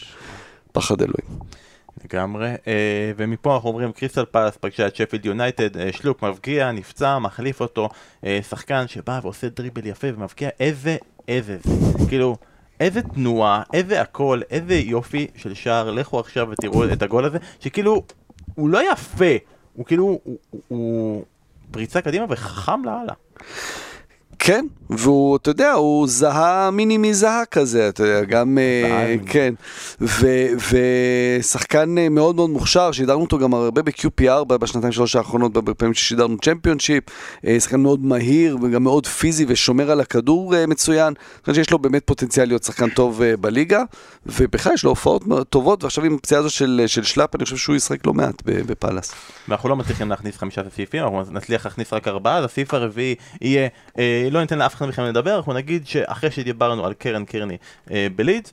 [0.72, 1.40] פחד אלוהים.
[2.06, 7.20] לגמרי, אה, ומפה אנחנו אומרים קריסטל פלס פגשה את שפילד יונייטד, אה, שלוק מבקיע, נפצע,
[7.20, 7.90] מחליף אותו,
[8.26, 12.10] אה, שחקן שבא ועושה דריבל יפה ומבקיע, איזה, איזה, זה.
[12.10, 12.38] כאילו,
[12.80, 18.04] איזה תנועה, איזה הכל, איזה יופי של שער, לכו עכשיו ותראו את הגול הזה, שכאילו,
[18.58, 19.36] הוא לא יפה,
[19.74, 21.24] הוא כאילו, הוא, הוא, הוא
[21.72, 23.14] פריצה קדימה וחכם לאללה.
[24.48, 29.16] כן, והוא, אתה יודע, הוא זהה מיני מזהה כזה, אתה יודע, גם, אה.
[29.26, 29.54] כן,
[31.42, 36.38] ושחקן אה, מאוד מאוד מוכשר, שידרנו אותו גם הרבה ב-QPR בשנתיים שלוש האחרונות, בפעמים ששידרנו
[36.38, 37.04] צ'מפיונשיפ,
[37.48, 41.80] אה, שחקן מאוד מהיר וגם מאוד פיזי ושומר על הכדור מצוין, אני חושב שיש לו
[41.80, 43.84] באמת פוטנציאל להיות שחקן טוב בליגה,
[44.26, 47.76] ובכלל יש לו הופעות טובות, ועכשיו עם הפציעה הזו של, של שלאפ, אני חושב שהוא
[47.76, 49.14] ישחק לא מעט בפאלאס.
[49.48, 53.68] ואנחנו לא מצליחים להכניס חמישה סעיפים, אנחנו נצליח להכניס רק ארבעה, אז הסעיף הרביעי יהיה,
[54.00, 57.58] אה, לא ניתן לאף אחד מכם לדבר, אנחנו נגיד שאחרי שדיברנו על קרן קרני
[57.92, 58.52] אה, בלידס,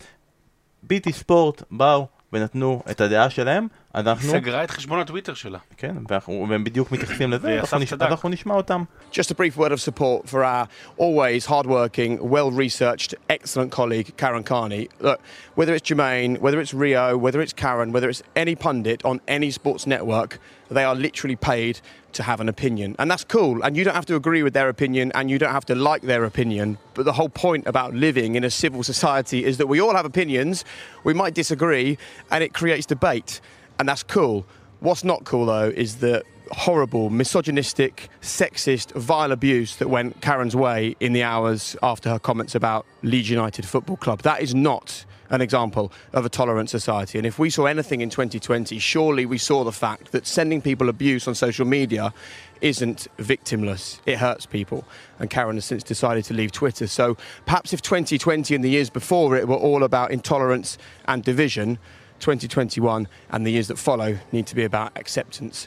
[0.83, 5.60] ביטי ספורט באו ונתנו את הדעה שלהם אנחנו, סגרה את חשבון הטוויטר שלה.
[5.78, 8.02] כן, ואנחנו, והם בדיוק מתייחסים לזה, ואסף אז אנחנו נש- צדק.
[8.02, 8.84] אז אנחנו נשמע אותם.
[9.12, 10.68] Just a brief word of support for our
[10.98, 14.88] always hardworking, well researched, excellent colleague, Karen Carney.
[15.00, 15.20] Look,
[15.56, 19.50] whether it's Jermaine, whether it's Rio, whether it's Karen, whether it's any pundit on any
[19.60, 20.32] sports network,
[20.78, 21.76] they are literally paid
[22.18, 22.90] to have an opinion.
[23.00, 23.56] And that's cool.
[23.64, 26.04] And you don't have to agree with their opinion and you don't have to like
[26.12, 26.68] their opinion.
[26.96, 30.06] But the whole point about living in a civil society is that we all have
[30.14, 30.64] opinions,
[31.04, 31.98] we might disagree,
[32.32, 33.42] and it creates debate.
[33.79, 34.47] And that's cool.
[34.81, 40.95] What's not cool though is the horrible, misogynistic, sexist, vile abuse that went Karen's way
[41.01, 44.23] in the hours after her comments about Leeds United Football Club.
[44.23, 47.19] That is not an example of a tolerant society.
[47.19, 50.89] And if we saw anything in 2020, surely we saw the fact that sending people
[50.89, 52.13] abuse on social media
[52.61, 54.01] isn't victimless.
[54.07, 54.85] It hurts people.
[55.19, 56.87] And Karen has since decided to leave Twitter.
[56.87, 57.17] So
[57.47, 61.79] perhaps if 2020 and the years before it were all about intolerance and division,
[62.21, 65.67] 2021 and the years that follow need to be about acceptance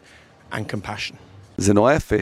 [0.54, 1.16] and compassion.
[1.58, 2.16] זה נורא יפה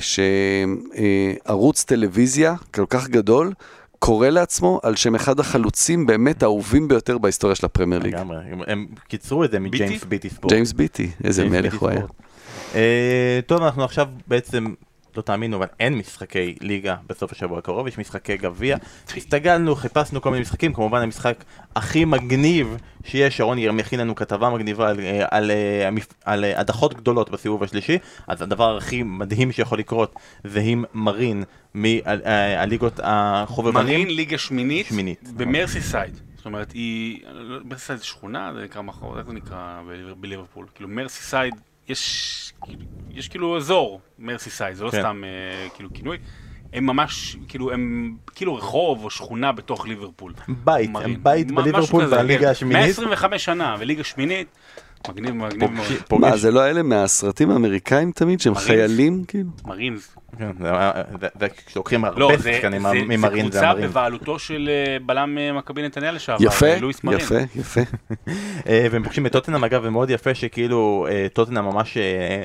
[1.46, 3.54] שערוץ טלוויזיה כל כך גדול
[4.00, 8.16] קורא לעצמו על שם אחד החלוצים באמת האהובים ביותר בהיסטוריה של הפרמייר ליג.
[8.16, 10.30] לגמרי, הם- קיצרו את זה מג'יימס ביטי?
[10.30, 10.54] ספורט.
[10.54, 12.02] ג'יימס ביטי, איזה מלך הוא היה.
[12.76, 14.74] אה, טוב, אנחנו עכשיו בעצם,
[15.18, 18.78] לא תאמינו, אבל אין משחקי ליגה בסוף השבוע הקרוב, יש משחקי גביע.
[19.18, 21.44] הסתגלנו, חיפשנו כל מיני משחקים, כמובן המשחק
[21.76, 26.60] הכי מגניב שיש, שרון יכין לנו כתבה מגניבה על, אה, על, אה, המפ- על אה,
[26.60, 27.98] הדחות גדולות בסיבוב השלישי,
[28.28, 31.44] אז הדבר הכי מדהים שיכול לקרות זה אם מרין
[31.74, 33.86] מהליגות החובבנים.
[33.86, 35.32] מרין ליגה שמינית, שמינית.
[35.38, 36.20] במרסי סייד.
[36.36, 37.20] זאת אומרת, היא...
[37.66, 39.82] מרסי סייד זה שכונה, זה נקרא מחר, איך זה נקרא
[40.20, 40.66] בליברפול?
[40.76, 41.56] כאילו מרסי סייד,
[41.90, 42.54] יש,
[43.12, 45.00] יש כאילו אזור מרסי סייד, זה לא כן.
[45.00, 46.18] סתם אה, כאילו כינוי.
[46.74, 50.34] הם ממש, כאילו, הם כאילו רחוב או שכונה בתוך ליברפול.
[50.48, 51.10] בית, מרין.
[51.10, 52.48] הם בית בליברפול כזה, בליגה כן.
[52.48, 52.78] השמינית.
[52.78, 54.48] 125 שנה, וליגה שמינית,
[55.10, 56.22] מגניב, מגניב מאוד.
[56.22, 58.56] מה, זה לא אלה מהסרטים האמריקאים תמיד, שהם.
[58.56, 59.50] חיילים כאילו?
[59.66, 60.16] מרינס.
[60.38, 60.72] כן, זה-
[61.22, 63.88] זה- זה- כשלוקחים הרבה לא, זה, שחקנים זה, זה ממרין זה קבוצה המרין.
[63.88, 67.20] בבעלותו של אה, בלם אה, מכבי נתניה לשעבר, יפה, אה, לואיס מרין.
[67.20, 67.82] יפה, יפה.
[68.70, 72.44] אה, והם פוגשים את טוטנאם אגב, ומאוד יפה שכאילו אה, טוטנאם ממש אה,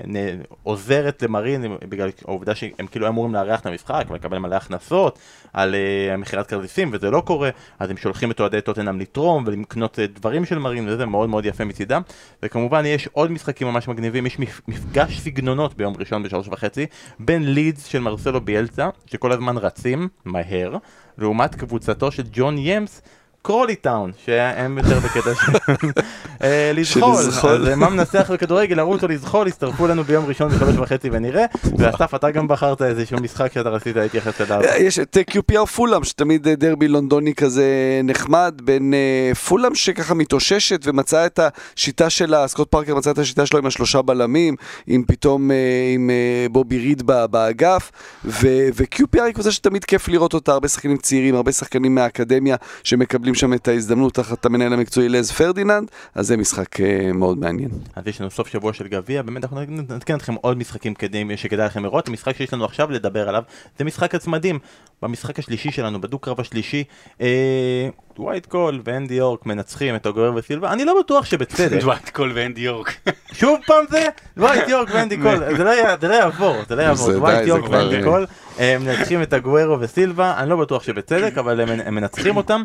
[0.62, 5.18] עוזרת למרין בגלל העובדה שהם כאילו אמורים לארח את המשחק ולקבל מלא הכנסות
[5.52, 9.98] על אה, מכירת כרטיסים וזה לא קורה, אז הם שולחים את אוהדי טוטנאם לתרום ולקנות
[9.98, 12.02] אה, דברים של מרין וזה מאוד מאוד יפה מצידם.
[12.42, 16.86] וכמובן יש עוד משחקים ממש מגניבים, יש מפ- מפגש סגנונות ביום ראשון בשלוש וחצי
[17.18, 20.76] בין לידס של מרסלו ביאלצה, שכל הזמן רצים מהר,
[21.18, 23.02] לעומת קבוצתו של ג'ון ימס.
[23.42, 25.52] קרולי טאון, שהם יותר בקטע של
[26.44, 27.14] אה, לזחול.
[27.52, 31.44] אז אה, מה מנצח בכדורגל, הראו לזחול, הצטרפו לנו ביום ראשון בשלוש וחצי ונראה,
[31.78, 34.60] ואסף אתה גם בחרת איזשהו משחק שאתה רצית להתייחס אליו.
[34.78, 37.64] יש את אה, QPR פולאם, שתמיד אה, דרבי לונדוני כזה
[38.04, 41.40] נחמד, בין אה, פולאם שככה מתאוששת ומצאה את
[41.76, 45.56] השיטה שלה, סקוט פארקר מצא את השיטה שלו עם השלושה בלמים, עם פתאום, אה,
[45.94, 47.92] עם אה, בובי ריד באגף,
[48.24, 53.54] ו-QPR היא קבוצה שתמיד כיף לראות אותה, הרבה שחקנים צעירים, הרבה שחקנים מהאקדמיה שמקבלים שם
[53.54, 57.70] את ההזדמנות תחת המנהל המקצועי לז פרדיננד, אז זה משחק אה, מאוד מעניין.
[57.96, 61.66] אז יש לנו סוף שבוע של גביע, באמת אנחנו נעדכן אתכם עוד משחקים כדי, שכדאי
[61.66, 63.42] לכם לראות, המשחק שיש לנו עכשיו לדבר עליו
[63.78, 64.58] זה משחק הצמדים,
[65.02, 66.84] במשחק השלישי שלנו, בדו-קרב השלישי,
[67.20, 72.32] אה, דווייט קול ואנדי יורק מנצחים את אגוארו וסילבה, אני לא בטוח שבצדק, דווייט קול
[72.34, 72.92] ואנדי יורק.
[73.32, 74.06] שוב פעם זה,
[74.36, 78.26] דווייט יורק ואנדי קול, זה לא יעבור, זה לא יעבור, זה דווייט יורק ואנדי קול,
[78.60, 82.62] מנצחים את אגוארו וסילבה, אני לא בטוח שבצדק, אבל הם מנצחים אותם,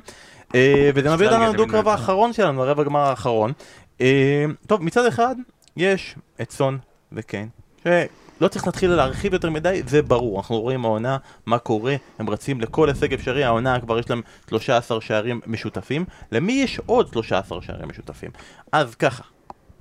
[0.55, 1.87] אה, וזה מביא אותנו לדו-קרב.
[1.87, 3.53] האחרון שלנו, הרבע גמר האחרון.
[4.01, 5.35] אה, טוב, מצד אחד,
[5.77, 6.77] יש את סון
[7.11, 7.49] וקיין,
[7.83, 12.61] שלא צריך להתחיל להרחיב יותר מדי, זה ברור, אנחנו רואים העונה, מה קורה, הם רצים
[12.61, 17.89] לכל הישג אפשרי, העונה כבר יש להם 13 שערים משותפים, למי יש עוד 13 שערים
[17.89, 18.31] משותפים?
[18.71, 19.23] אז ככה,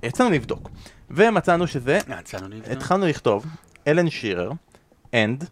[0.03, 0.69] יצאנו לבדוק,
[1.11, 2.59] ומצאנו שזה, יצאנו לי.
[2.71, 3.45] התחלנו לכתוב,
[3.87, 4.51] אלן שירר,
[5.13, 5.49] and,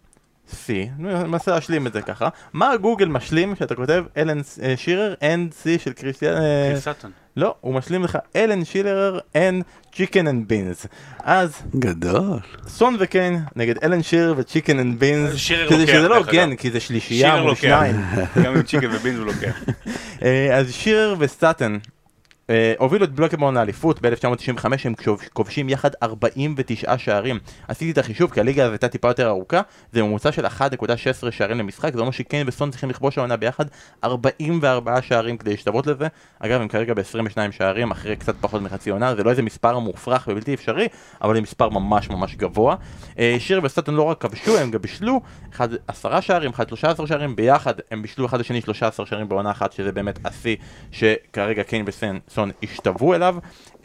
[0.51, 0.69] C,
[0.99, 5.83] ננסה להשלים את זה ככה, מה גוגל משלים כשאתה כותב אלן אה, שירר, and C
[5.83, 7.11] של קריסטיאן, אה, קריס סאטון.
[7.37, 9.63] לא, הוא משלים לך אלן שירר and
[9.95, 10.85] chicken and beans.
[11.23, 12.39] אז גדול.
[12.67, 16.55] סון וקיין נגד אלן שירר ו chicken and beans, שירר לוקח, שזה לא הוגן.
[16.55, 17.55] כי זה שלישייה שירר מול.
[17.55, 17.95] שניים.
[18.43, 19.63] גם עם צ'יקן ובינס הוא לוקח.
[20.23, 21.79] אה, אז שיר וסטאטן אה,
[22.77, 27.39] הובילו את בלוקבורן לאליפות ב-1995, הם כובש- כובשים יחד 49 שערים.
[27.67, 31.57] עשיתי את החישוב כי הליגה הזו הייתה טיפה יותר ארוכה, זה ממוצע של 1.16 שערים
[31.57, 33.65] למשחק, זה אומר שקיין וסון צריכים לכבוש העונה ביחד
[34.03, 36.07] 44 שערים כדי להשתוות לזה.
[36.39, 40.27] אגב, הם כרגע ב-22 שערים, אחרי קצת פחות מחצי עונה, זה לא איזה מספר מופרך
[40.27, 40.87] ובלתי אפשרי,
[41.21, 42.75] אבל זה מספר ממש ממש גבוה.
[43.19, 45.21] אה, שיר וסטאטן לא רק כבשו, הם גם בישלו,
[45.53, 49.71] אחד עשרה שערים, אחד 13 שערים, ביחד הם בישלו אחד לשני 13 שערים בעונה אחת,
[49.71, 50.55] שזה באמת השיא
[50.91, 53.35] שכרגע קיין וסן וסון השתוו אליו,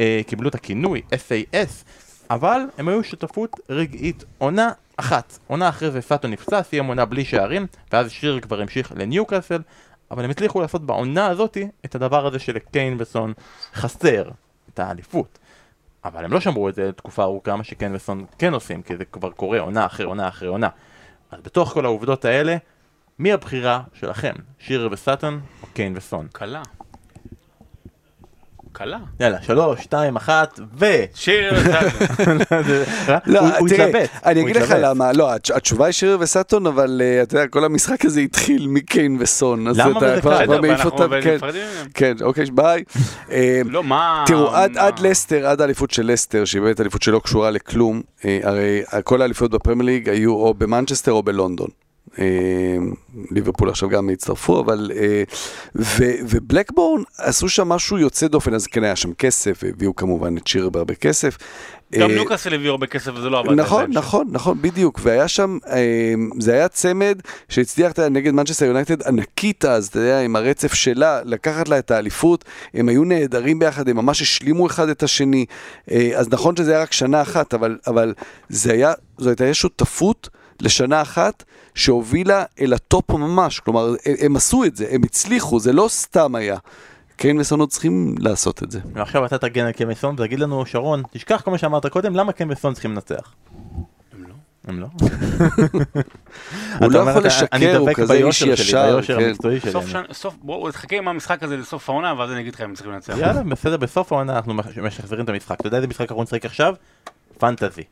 [0.01, 1.85] אה, קיבלו את הכינוי SAS,
[2.31, 4.25] אבל הם היו שותפות רגעית.
[4.39, 8.93] עונה אחת, עונה אחרי זה סאטו נפצע, סיים עונה בלי שערים, ואז שיר כבר המשיך
[8.97, 9.63] לניוקאסל,
[10.11, 13.33] אבל הם הצליחו לעשות בעונה הזאתי את הדבר הזה שלקיין וסון
[13.75, 14.31] חסר,
[14.75, 15.39] את האליפות.
[16.05, 19.05] אבל הם לא שמרו את זה תקופה ארוכה, מה שקיין וסון כן עושים, כי זה
[19.05, 20.69] כבר קורה עונה אחרי עונה אחרי עונה.
[21.31, 22.57] אז בתוך כל העובדות האלה,
[23.19, 24.35] מי הבחירה שלכם?
[24.59, 26.29] שירר וסאטון או קיין וסון?
[26.33, 26.63] קלה.
[28.73, 28.99] קלה.
[29.21, 30.87] יאללה, שלוש, שתיים, אחת, ו...
[31.15, 31.53] שירר,
[33.27, 34.75] לא, הוא- התלבט, אני אגיד לך.
[34.79, 38.67] למה, לא, התש- התשובה היא שירר וסאטון, אבל אה, אתה יודע, כל המשחק הזה התחיל
[38.69, 39.69] מקיין וסון.
[39.69, 39.99] אז למה?
[39.99, 41.37] אתה וזה כבר- מעיף אותם, כן.
[41.95, 42.85] כן, אוקיי, ביי.
[43.31, 44.25] אה, לא, מה...
[44.27, 48.83] תראו, עד, לסטר, עד האליפות של לסטר, שהיא באמת אליפות שלא קשורה לכלום, אה, הרי
[49.05, 51.69] כל האליפויות בפרמייר ליג היו או במנצ'סטר או בלונדון.
[52.19, 52.25] אה,
[53.31, 54.91] ליברפול עכשיו גם הצטרפו, אבל...
[54.97, 55.23] אה,
[55.77, 60.47] ו- ובלקבורן עשו שם משהו יוצא דופן, אז כן היה שם כסף, והביאו כמובן את
[60.47, 61.39] שירר בהרבה כסף.
[61.95, 63.53] גם אה, ניוקאסל הביאו הרבה כסף וזה לא עבד.
[63.53, 63.91] נכון.
[63.93, 65.59] נכון, נכון, בדיוק, והיה שם,
[66.39, 71.69] זה היה צמד שהצליח נגד מנצ'סטר יונייטד ענקית אז, אתה יודע, עם הרצף שלה, לקחת
[71.69, 72.45] לה את האליפות,
[72.75, 75.47] הם היו נהדרים ביחד, הם ממש השלימו אחד את השני,
[76.17, 78.15] אז נכון שזה היה רק שנה אחת, אבל, אבל
[78.49, 80.29] זה היה, זו הייתה שותפות
[80.63, 81.45] לשנה אחת
[81.75, 86.57] שהובילה אל הטופ ממש, כלומר, הם, עשו את זה, הם הצליחו, זה לא סתם היה.
[87.17, 88.81] קיין וסון עוד צריכים לעשות את זה.
[88.93, 92.33] ועכשיו אתה תגן על קיין וסון ותגיד לנו, שרון, תשכח כל מה שאמרת קודם, למה
[92.33, 93.33] קיין וסון צריכים לנצח?
[94.13, 94.35] הם לא.
[94.69, 94.87] הם לא?
[96.81, 99.33] הוא לא יכול לשקר, הוא דווקא כזה איש ישר, כן.
[100.13, 103.15] סוף בואו תחכה עם המשחק הזה לסוף העונה, ואז אני אגיד לך אם צריכים לנצח.
[103.19, 105.61] יאללה, בסדר, בסוף העונה אנחנו מש- משחזרים את המשחק.
[105.61, 106.75] אתה יודע איזה משחק אנחנו נשחק עכשיו?
[107.39, 107.83] פנטזי.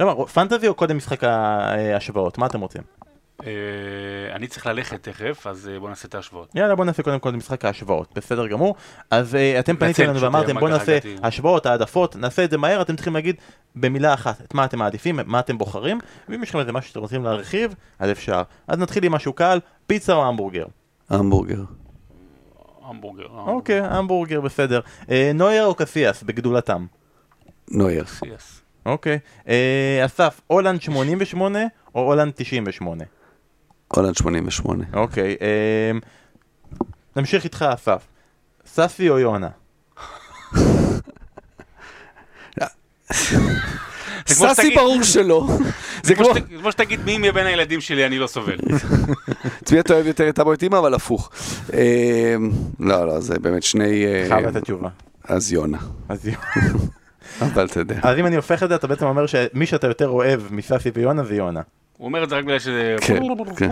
[0.00, 2.38] לא, פנטזי או קודם משחק ההשוואות?
[2.38, 2.82] מה אתם רוצים?
[3.46, 3.50] אה,
[4.32, 6.54] אני צריך ללכת תכף, אז אה, בואו נעשה את ההשוואות.
[6.54, 8.74] יאללה בוא נעשה קודם כל משחק ההשוואות, בסדר גמור.
[9.10, 10.98] אז אה, אתם פניתם אלינו ואמרתם אה, בוא נעשה.
[11.22, 13.36] השוואות, העדפות, נעשה את זה מהר, אתם צריכים להגיד
[13.76, 17.00] במילה אחת את מה אתם מעדיפים, מה אתם בוחרים, ואם יש לכם איזה משהו שאתם
[17.00, 18.42] רוצים להרחיב, אז אפשר.
[18.68, 20.64] אז נתחיל עם משהו קל, פיצה או המבורגר?
[21.10, 21.64] המבורגר.
[22.84, 23.26] המבורגר.
[23.30, 24.80] אוקיי, המבורגר בסדר.
[25.10, 26.86] אה, נויר או קסיאס בגדולתם?
[27.70, 28.04] נויר.
[28.06, 28.63] סייס.
[28.86, 29.18] אוקיי.
[29.48, 31.58] אה, אסף, הולנד 88
[31.94, 33.04] או הולנד 98?
[33.88, 34.84] הולנד 88.
[34.94, 35.36] אוקיי.
[35.42, 35.90] אה,
[37.16, 38.02] נמשיך איתך אסף.
[38.66, 39.48] ססי או יונה?
[44.28, 45.46] שתגיד- ברור שלא.
[46.02, 46.24] זה כמו...
[46.24, 48.56] כמו שת- כמו שתגיד מי מבין הילדים שלי אני לא סובל.
[49.64, 51.30] צבי אתה אוהב יותר את אבו את אימא, אבל הפוך.
[51.72, 52.34] אה,
[52.80, 54.04] לא, לא, זה באמת שני...
[54.28, 54.88] חייב לתת תשובה.
[55.24, 55.78] אז יונה.
[56.08, 56.78] אז יונה.
[57.40, 58.00] אבל אתה יודע.
[58.02, 61.24] אז אם אני הופך את זה, אתה בעצם אומר שמי שאתה יותר אוהב מססי ויונה
[61.24, 61.62] זה יונה.
[61.96, 62.96] הוא אומר את זה רק בגלל שזה...
[63.00, 63.22] כן,
[63.56, 63.70] כן.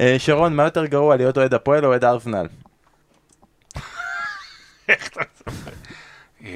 [0.00, 2.46] אה, שרון, מה יותר גרוע, להיות אוהד הפועל או אוהד ארסנל?
[6.44, 6.50] אה,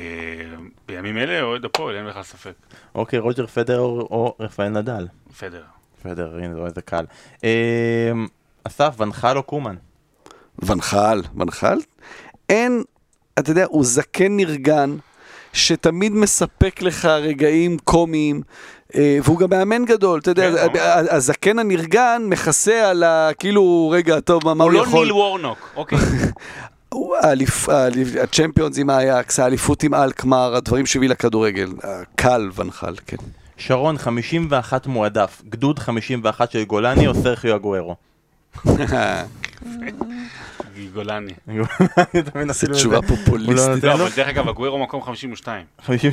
[0.88, 2.52] בימים אלה אוהד הפועל, אין בכלל ספק.
[2.94, 5.06] אוקיי, רוג'ר פדר או רפאל נדל?
[5.38, 5.62] פדר.
[6.02, 7.04] פדר, הנה, זה איזה קל.
[7.44, 8.12] אה,
[8.64, 9.76] אסף, ונחל או קומן?
[10.58, 11.78] ונחל, ונחל?
[12.48, 12.82] אין,
[13.38, 14.96] אתה יודע, הוא זקן נרגן,
[15.52, 18.42] שתמיד מספק לך רגעים קומיים,
[18.94, 20.80] אה, והוא גם מאמן גדול, אתה יודע, כן,
[21.10, 23.30] הזקן הנרגן מכסה על ה...
[23.38, 25.04] כאילו, רגע, טוב, מה הוא הוא לא יכול?
[25.04, 25.98] ניל וורנוק, אוקיי.
[28.22, 31.68] הצ'מפיונס עם האייקס, האליפות עם אלקמר, הדברים שהביא לכדורגל.
[32.14, 33.16] קל ונחל, כן.
[33.56, 37.96] שרון, 51 מועדף, גדוד 51 של גולני או סרחיו אגוארו?
[40.94, 41.32] גולני.
[42.52, 43.68] זו תשובה פופוליסטית.
[43.68, 43.94] נותן לא?
[43.94, 45.64] אבל דרך אגב, אגוארו מקום 52.
[45.82, 46.12] 50...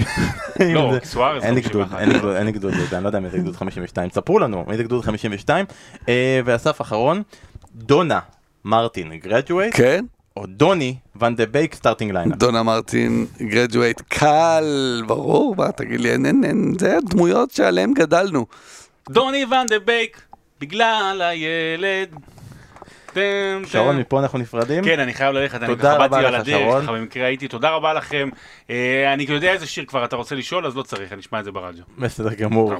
[0.74, 1.70] לא, סוארז אין לי 51.
[1.72, 4.10] גדוד, אין לי גדוד, אין לי גדוד לזה, אני לא יודע מי זה גדוד 52,
[4.10, 5.66] ספרו לנו, מי זה גדוד 52.
[6.10, 7.24] אה, ואסף אחרון,
[7.76, 8.20] דונה
[8.66, 10.06] מרטין גרדואייט, כן?
[10.38, 12.36] או דוני ואן דה בייק starting lineup.
[12.36, 18.46] דונה מרטין, graduates, קל, ברור, מה, תגיד לי, אין, אין, אין, זה הדמויות שעליהן גדלנו.
[19.10, 20.22] דוני ואן דה בייק,
[20.62, 22.16] בגלל הילד.
[23.14, 23.98] טם, שרון.
[23.98, 24.84] מפה אנחנו נפרדים?
[24.84, 26.84] כן, אני חייב ללכת, אני ככה באתי על הדרך.
[26.84, 28.30] ככה במקרה הייתי, תודה רבה לכם.
[28.70, 31.46] אה, אני יודע איזה שיר כבר אתה רוצה לשאול, אז לא צריך, אני אשמע את
[31.46, 31.84] זה ברדיו.
[31.98, 32.74] בסדר גמור.
[32.74, 32.80] אה,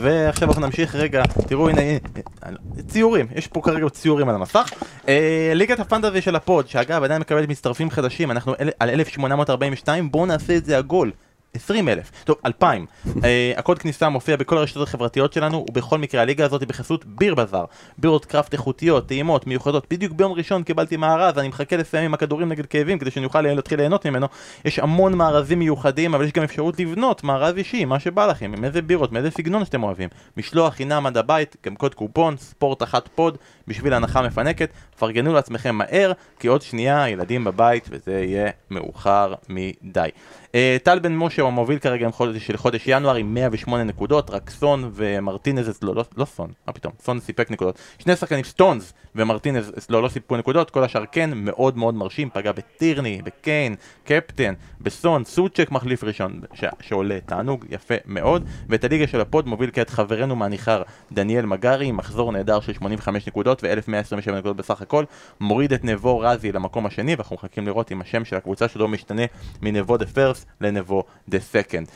[0.00, 1.98] ועכשיו אנחנו נמשיך רגע, תראו הנה, הנה,
[2.46, 2.50] אה,
[2.88, 4.70] ציורים, יש פה כרגע ציורים על המסך.
[5.08, 10.26] אה, ליגת הפנטזי של הפוד, שאגב עדיין מקבלת מצטרפים חדשים, אנחנו אל- על 1842, בואו
[10.26, 11.10] נעשה את זה עגול.
[11.54, 12.86] 20 אלף, טוב, 2,000.
[13.24, 17.34] אה, הקוד כניסה מופיע בכל הרשתות החברתיות שלנו, ובכל מקרה הליגה הזאת היא בחסות ביר
[17.34, 17.64] בזאר.
[17.98, 19.86] בירות קראפט איכותיות, טעימות, מיוחדות.
[19.90, 23.40] בדיוק ביום ראשון קיבלתי מארז, אני מחכה לסיים עם הכדורים נגד כאבים כדי שאני אוכל
[23.40, 24.26] להתחיל ליהנות ממנו.
[24.64, 28.64] יש המון מארזים מיוחדים, אבל יש גם אפשרות לבנות מארז אישי, מה שבא לכם, עם
[28.64, 30.08] איזה בירות, מאיזה סגנון שאתם אוהבים.
[30.36, 33.38] משלוח חינם עד הבית, גם קוד קופון, ספורט אחת פוד,
[33.68, 34.70] בשביל הנחה מפנקת.
[34.98, 40.08] פרגנו לעצמכם מהר, כי עוד שנייה ילדים בבית, וזה יהיה מאוחר מדי.
[40.54, 44.30] אה, טל בן משה הוא המוביל כרגע עם חודש, של חודש ינואר עם 108 נקודות,
[44.30, 47.78] רק סון ומרטינז, לא, לא, לא סון, מה פתאום, סון סיפק נקודות.
[47.98, 52.52] שני שחקנים, סטונס ומרטינז, לא, לא סיפקו נקודות, כל השאר כן, מאוד מאוד מרשים, פגע
[52.52, 53.74] בטירני, בקיין,
[54.04, 59.46] קפטן, בסון, סוצ'ק מחליף ראשון, ש, שעולה, תענוג, יפה מאוד, ואת הליגה של ה pod
[59.46, 60.82] מוביל כעת חברנו מהניכר
[61.12, 65.04] דניאל מגרי, עם מחזור נהדר של 85 נקודות ו-1127 נקודות בסך הכל,
[65.40, 69.22] מוריד את נבו רזי למקום השני, ואנחנו מחכים לראות אם השם של הקבוצה שלו משתנה
[69.62, 70.06] מנבו דה
[70.38, 71.88] was Lenovo the second.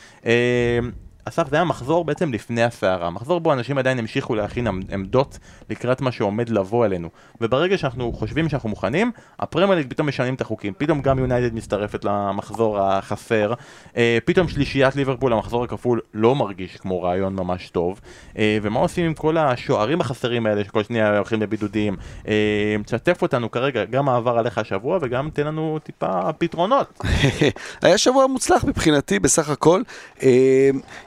[1.24, 5.38] אסף, זה היה מחזור בעצם לפני הסערה, מחזור בו אנשים עדיין המשיכו להכין עמדות
[5.70, 7.08] לקראת מה שעומד לבוא אלינו
[7.40, 12.04] וברגע שאנחנו חושבים שאנחנו מוכנים, הפרמייר ליג פתאום משנים את החוקים, פתאום גם יונייטד מצטרפת
[12.04, 13.52] למחזור החסר,
[13.96, 18.00] אה, פתאום שלישיית ליברפול, המחזור הכפול, לא מרגיש כמו רעיון ממש טוב.
[18.38, 21.96] אה, ומה עושים עם כל השוערים החסרים האלה שכל שניה הולכים לבידודים,
[22.28, 27.00] אה, תשתף אותנו כרגע, גם העבר עליך השבוע וגם תן לנו טיפה פתרונות.
[27.82, 29.82] היה שבוע מוצלח מבחינתי בסך הכל.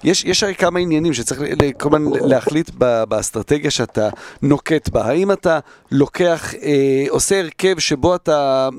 [0.05, 1.41] יש, יש הרי כמה עניינים שצריך
[1.79, 2.69] כל הזמן להחליט
[3.09, 4.09] באסטרטגיה שאתה
[4.41, 5.05] נוקט בה.
[5.05, 5.59] האם אתה
[5.91, 8.69] לוקח, אה, עושה הרכב שבו אתה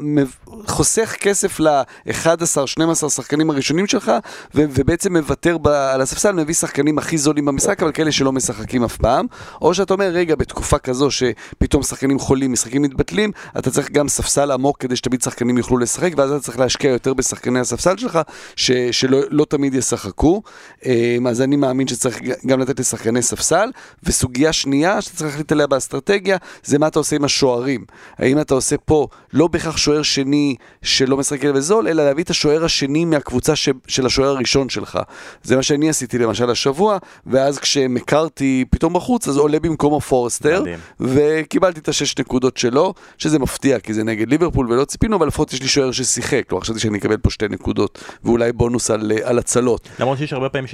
[0.66, 4.12] חוסך כסף ל-11-12 שחקנים הראשונים שלך,
[4.54, 8.84] ו- ובעצם מוותר ב- על הספסל, מביא שחקנים הכי זולים במשחק, אבל כאלה שלא משחקים
[8.84, 9.26] אף פעם.
[9.62, 14.50] או שאתה אומר, רגע, בתקופה כזו שפתאום שחקנים חולים, משחקים מתבטלים, אתה צריך גם ספסל
[14.50, 18.18] עמוק כדי שתמיד שחקנים יוכלו לשחק, ואז אתה צריך להשקיע יותר בשחקני הספסל שלך,
[18.56, 20.42] ש- שלא לא תמיד ישחקו.
[20.86, 23.70] אה, אז אני מאמין שצריך גם לתת לשחקני ספסל.
[24.02, 27.84] וסוגיה שנייה שאתה צריך להחליט עליה באסטרטגיה, זה מה אתה עושה עם השוערים.
[28.18, 32.64] האם אתה עושה פה לא בהכרח שוער שני שלא משחק וזול, אלא להביא את השוער
[32.64, 33.68] השני מהקבוצה ש...
[33.88, 34.98] של השוער הראשון שלך.
[35.42, 40.64] זה מה שאני עשיתי למשל השבוע, ואז כשהם הכרתי פתאום בחוץ, אז עולה במקומו פורסטר,
[41.00, 45.52] וקיבלתי את השש נקודות שלו, שזה מפתיע, כי זה נגד ליברפול ולא ציפינו, אבל לפחות
[45.52, 49.38] יש לי שוער ששיחק, כלומר חשבתי שאני אקבל פה שתי נקודות, ואולי בונוס על, על
[49.38, 49.88] הצלות.
[50.00, 50.66] למרות שיש הרבה פעמים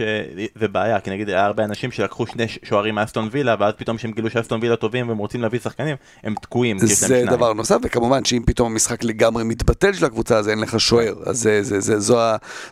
[0.57, 4.13] שזה בעיה, כי נגיד היה הרבה אנשים שלקחו שני שוערים מאסטון וילה, ואז פתאום כשהם
[4.13, 6.79] גילו שאסטון וילה טובים והם רוצים להביא שחקנים, הם תקועים.
[6.79, 11.15] זה דבר נוסף, וכמובן שאם פתאום המשחק לגמרי מתבטל של הקבוצה, אז אין לך שוער.
[11.27, 12.19] אז זה, זה, זה, זו,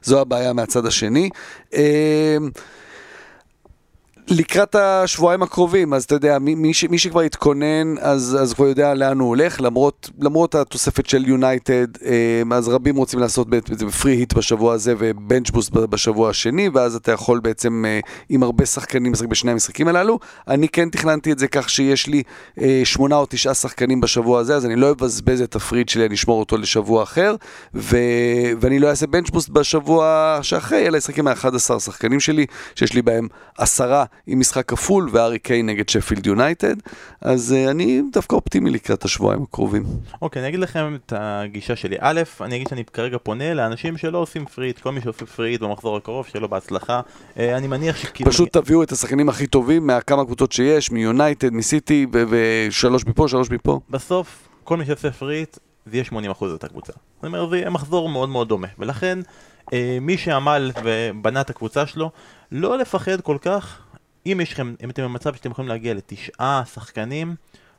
[0.03, 1.31] זו הבעיה מהצד השני.
[4.31, 8.67] לקראת השבועיים הקרובים, אז אתה יודע, מי, מי, ש, מי שכבר התכונן, אז, אז כבר
[8.67, 13.49] יודע לאן הוא הולך, למרות, למרות התוספת של יונייטד, אמ, אז רבים רוצים לעשות
[14.01, 19.13] פרי היט בשבוע הזה ובנצ'בוסט בשבוע השני, ואז אתה יכול בעצם אה, עם הרבה שחקנים
[19.13, 20.19] לשחק בשני המשחקים הללו.
[20.49, 22.23] אני כן תכננתי את זה כך שיש לי
[22.61, 26.15] אה, שמונה או תשעה שחקנים בשבוע הזה, אז אני לא אבזבז את הפריד שלי, אני
[26.15, 27.35] אשמור אותו לשבוע אחר,
[27.75, 27.97] ו,
[28.61, 33.03] ואני לא אעשה bench boost בשבוע שאחרי, אלא אשחק עם ה-11 שחקנים שלי, שיש לי
[33.03, 33.29] בהם
[33.59, 34.05] עשרה.
[34.27, 36.77] עם משחק כפול והארי קיין נגד שפילד יונייטד,
[37.21, 39.83] אז אה, אני דווקא אופטימי לקראת השבועיים הקרובים.
[40.23, 41.97] אוקיי, okay, אני אגיד לכם את הגישה שלי.
[42.01, 45.46] א', אני אגיד שאני כרגע פונה לאנשים שלא עושים free hit, כל מי שעושה free
[45.46, 47.01] hit במחזור הקרוב, לו בהצלחה.
[47.35, 48.31] אה, אני מניח שכאילו...
[48.31, 48.63] פשוט אני...
[48.63, 53.81] תביאו את השחקנים הכי טובים מהכמה קבוצות שיש, מיונייטד, מסיטי, ושלוש מפה, שלוש מפה.
[53.91, 56.93] בסוף, כל מי שעושה פריט, זה יהיה 80% את הקבוצה.
[56.93, 58.69] זאת אומרת, זה יהיה מחזור מאוד מאוד דומה.
[58.79, 59.19] ולכן,
[59.73, 62.11] אה, מי שעמל ובנה את הקבוצה שלו,
[62.53, 63.79] לא לפחד כל כך
[64.27, 67.35] אם יש לכם, אם אתם במצב שאתם יכולים להגיע לתשעה שחקנים,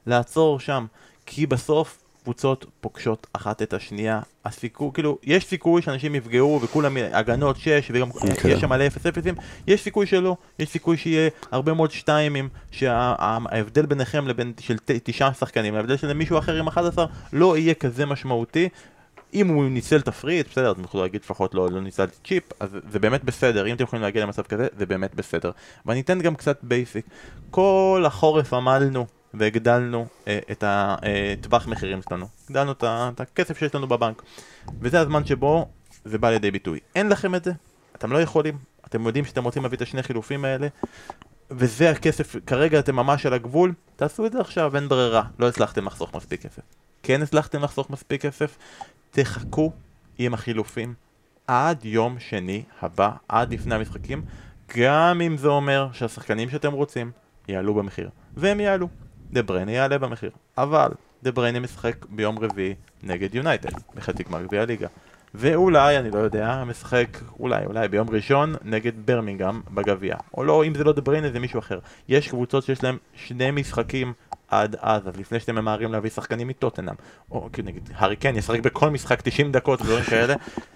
[0.07, 0.85] לעצור שם,
[1.25, 7.57] כי בסוף קבוצות פוגשות אחת את השנייה, הסיכוי, כאילו, יש סיכוי שאנשים יפגעו וכולם הגנות
[7.57, 8.31] 6 וגם okay.
[8.31, 8.51] אוקיי.
[8.51, 9.23] יש שם מלא 0 0
[9.67, 15.75] יש סיכוי שלא, יש סיכוי שיהיה הרבה מאוד שתיימים, שההבדל ביניכם לבין של תשעה שחקנים,
[15.75, 18.69] ההבדל של מישהו אחר עם 11 לא יהיה כזה משמעותי,
[19.33, 22.43] אם הוא ניצל ת free hit, בסדר, אתם יכולים להגיד לפחות לא, לא ניצלתי צ'יפ,
[22.59, 25.51] אז זה באמת בסדר, אם אתם יכולים להגיע למצב כזה, זה באמת בסדר.
[25.85, 27.05] ואני אתן גם קצת basic.
[27.51, 32.25] כל החורף עמלנו והגדלנו אה, את הטווח אה, מחירים שלנו.
[32.49, 34.21] הגדלנו את, את הכסף שיש לנו בבנק.
[34.81, 35.67] וזה הזמן שבו
[36.05, 36.79] זה בא לידי ביטוי.
[36.95, 37.51] אין לכם את זה,
[37.95, 38.57] אתם לא יכולים,
[38.87, 40.67] אתם יודעים שאתם רוצים להביא את השני חילופים האלה,
[41.51, 45.85] וזה הכסף, כרגע אתם ממש על הגבול, תעשו את זה עכשיו, אין ברירה, לא הצלחתם
[45.85, 46.61] לחסוך מספיק כסף.
[47.03, 48.57] כן הצלחתם לחסוך מספיק כסף,
[49.11, 49.71] תחכו
[50.17, 50.93] עם החילופים
[51.47, 54.21] עד יום שני הבא, עד לפני המשחקים,
[54.77, 57.11] גם אם זה אומר שהשחקנים שאתם רוצים
[57.47, 58.09] יעלו במחיר.
[58.37, 58.87] והם יעלו.
[59.31, 60.31] דה בריינה יעלה במחיר.
[60.57, 60.89] אבל
[61.23, 64.87] דה בריינה משחק ביום רביעי נגד יונייטד, בחצי גמר גביע הליגה.
[65.35, 70.15] ואולי, אני לא יודע, משחק אולי, אולי ביום ראשון נגד ברמינגהם בגביע.
[70.37, 71.79] או לא, אם זה לא דבריינה זה מישהו אחר.
[72.07, 74.13] יש קבוצות שיש להם שני משחקים
[74.51, 76.95] עד אז, אז לפני שאתם ממהרים להביא שחקנים מטוטנאם,
[77.31, 80.35] או כאילו נגיד, הארי קן ישחק בכל משחק 90 דקות ודברים כאלה,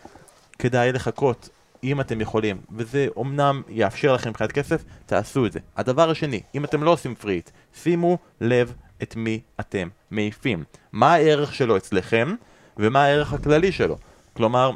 [0.60, 1.50] כדאי לחכות.
[1.84, 5.60] אם אתם יכולים, וזה אומנם יאפשר לכם מבחינת כסף, תעשו את זה.
[5.78, 8.74] הדבר השני, אם אתם לא עושים פריט, שימו לב
[9.04, 10.64] את מי אתם מעיפים.
[10.92, 12.36] מה הערך שלו אצלכם,
[12.78, 13.98] ומה הערך הכללי שלו.
[14.34, 14.72] כלומר,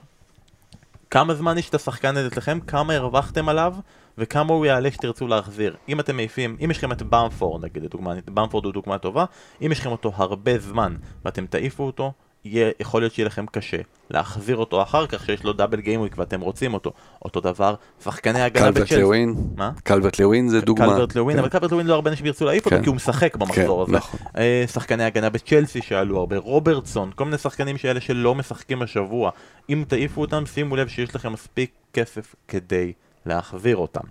[1.11, 3.75] כמה זמן יש את השחקן הזה אצלכם, כמה הרווחתם עליו,
[4.19, 5.75] וכמה הוא יעלה שתרצו להחזיר.
[5.89, 9.25] אם אתם מעיפים, אם יש לכם את במפורד, נגיד, לדוגמה, במפורד הוא דוגמה טובה,
[9.61, 10.95] אם יש לכם אותו הרבה זמן,
[11.25, 12.11] ואתם תעיפו אותו,
[12.45, 13.77] יהיה, יכול להיות שיהיה לכם קשה
[14.09, 16.91] להחזיר אותו אחר כך שיש לו דאבל גיימוויק ואתם רוצים אותו.
[17.25, 19.01] אותו דבר, שחקני הגנה קלברט בצ'לסי.
[19.01, 19.71] לווין, מה?
[19.83, 20.85] קלברט לווין זה דוגמה.
[20.85, 21.39] קלברט לווין, כן.
[21.39, 22.83] אבל קלברט לווין לא הרבה אנשים ירצו להעיף אותו כן.
[22.83, 23.97] כי הוא משחק במחזור כן, הזה.
[23.97, 24.19] נכון.
[24.37, 29.31] אה, שחקני הגנה בצ'לסי שעלו הרבה, רוברטסון, כל מיני שחקנים שאלה שלא משחקים השבוע.
[29.69, 32.93] אם תעיפו אותם, שימו לב שיש לכם מספיק כסף כדי
[33.29, 34.01] להחזיר אותם.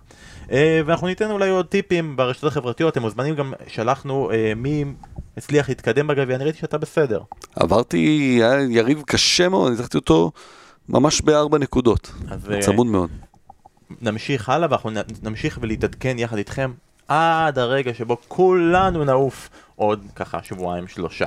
[0.51, 4.85] אה, ואנחנו ניתן אולי עוד טיפים ברשתות החברתיות, אתם מוזמנים גם, שלחנו אה, מי
[5.37, 7.21] הצליח להתקדם בגביע, אני ראיתי שאתה בסדר.
[7.55, 10.31] עברתי, יריב קשה מאוד, ניצחתי אותו
[10.89, 12.11] ממש בארבע נקודות.
[12.51, 13.09] אה, צמוד מאוד.
[14.01, 14.89] נמשיך הלאה ואנחנו
[15.23, 16.71] נמשיך ולהתעדכן יחד איתכם
[17.07, 21.25] עד הרגע שבו כולנו נעוף עוד ככה שבועיים שלושה.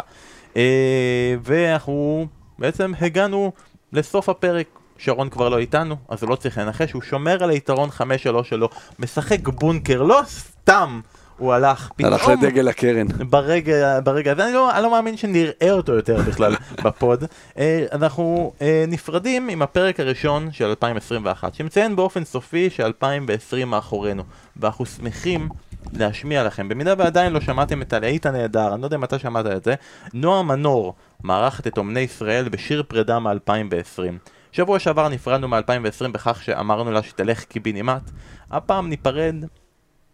[1.43, 2.27] ואנחנו
[2.59, 3.53] בעצם הגענו
[3.93, 4.82] לסוף הפרק.
[5.05, 8.03] שרון כבר לא איתנו, אז הוא לא צריך לנחש, הוא שומר על היתרון 5-3
[8.43, 11.01] שלו, משחק בונקר, לא סתם
[11.39, 12.13] הוא הלך פתאום.
[12.13, 13.07] הלך לדגל הקרן.
[13.31, 17.25] ברגע, ברגע הזה, אני לא, אני לא מאמין שנראה אותו יותר בכלל בפוד.
[17.59, 24.23] אה, אנחנו אה, נפרדים עם הפרק הראשון של 2021, שמציין באופן סופי ש-2020 מאחורינו,
[24.57, 25.49] ואנחנו שמחים
[25.93, 26.69] להשמיע לכם.
[26.69, 29.75] במידה ועדיין לא שמעתם את הלהיט הנהדר, אני לא יודע אם אתה שמעת את זה,
[30.15, 30.95] נועה מנור
[31.25, 34.33] מארחת את אומני ישראל בשיר פרידה מ-2020.
[34.53, 38.11] שבוע שעבר נפרדנו מ-2020 בכך שאמרנו לה שתלך קיבינימט,
[38.51, 39.35] הפעם ניפרד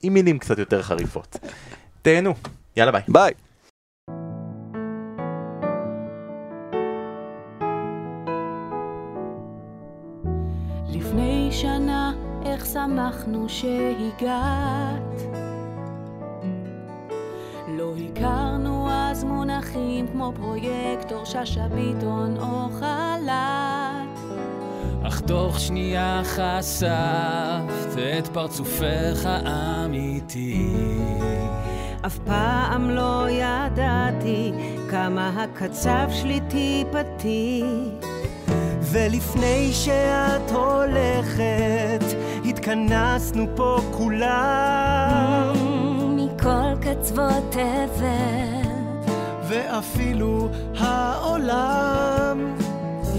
[0.03, 1.37] עם מילים קצת יותר חריפות.
[2.03, 2.35] תהנו,
[2.77, 3.03] יאללה ביי.
[3.09, 3.33] ביי.
[10.89, 12.13] לפני שנה,
[12.45, 15.23] איך שמחנו שהגעת.
[17.69, 24.08] לא הכרנו אז מונחים כמו פרויקטור, שאשא ביטון או חל"ת.
[25.09, 30.75] אך תוך שנייה חשפת את פרצופך האמיתי.
[32.07, 34.53] אף פעם לא ידעתי
[34.91, 37.65] כמה הקצב שלי טיפתי.
[38.81, 42.05] ולפני שאת הולכת,
[42.45, 45.53] התכנסנו פה כולם.
[46.17, 48.69] מכל קצוות תבל,
[49.49, 50.49] ואפילו
[50.79, 52.68] העולם.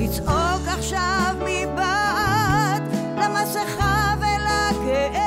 [0.10, 2.84] לצעוק עכשיו מבעד
[3.18, 5.20] למסכה ולכאב.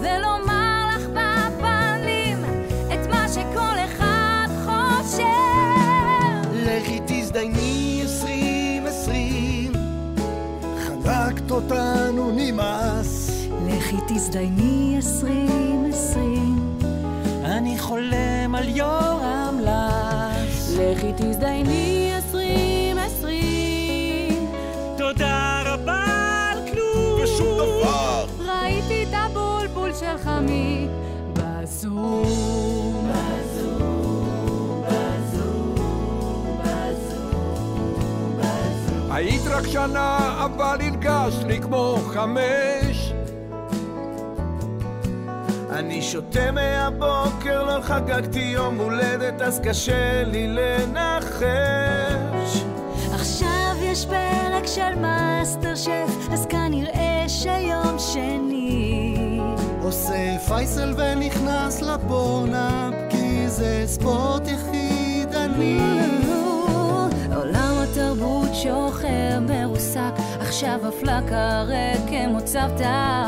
[0.00, 2.44] ולומר לך בפנים
[2.86, 5.22] את מה שכל אחד חושב.
[6.52, 9.72] לכי תזדייני עשרים עשרים,
[10.86, 13.30] חנקת אותנו נמאס.
[13.66, 16.78] לכי תזדייני עשרים עשרים.
[17.44, 20.76] אני חולם על יורם לס.
[20.78, 21.91] לכי תזדייני
[30.42, 30.72] שלך
[31.36, 32.22] מבזום.
[39.10, 43.12] היית רק שנה, אבל הרגשת לי כמו חמש.
[45.70, 51.42] אני שותה מהבוקר, לא חגגתי יום הולדת, אז קשה לי לנחש.
[53.14, 58.51] עכשיו יש פרק של מאסטר שף, אז כנראה שיום שני.
[60.02, 65.80] עושה פייסל ונכנס לפורנהאב, כי זה ספורט יחידני.
[67.36, 73.26] עולם התרבות שוחר מרוסק, עכשיו הפלקה ריק כמו צוותא.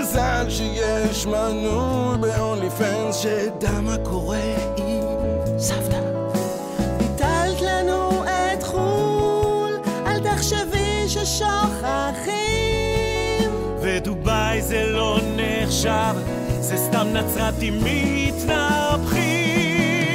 [0.00, 6.07] מזל שיש מנוי ב-only fans שדע מה קורה עם סבתא.
[15.78, 16.16] עכשיו,
[16.60, 19.22] זה סתם נצרתים מתנפחים.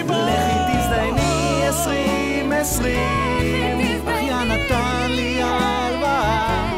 [0.09, 6.71] לכי תזדייני עשרים עשרים, אחיה נתן לי הלוואה.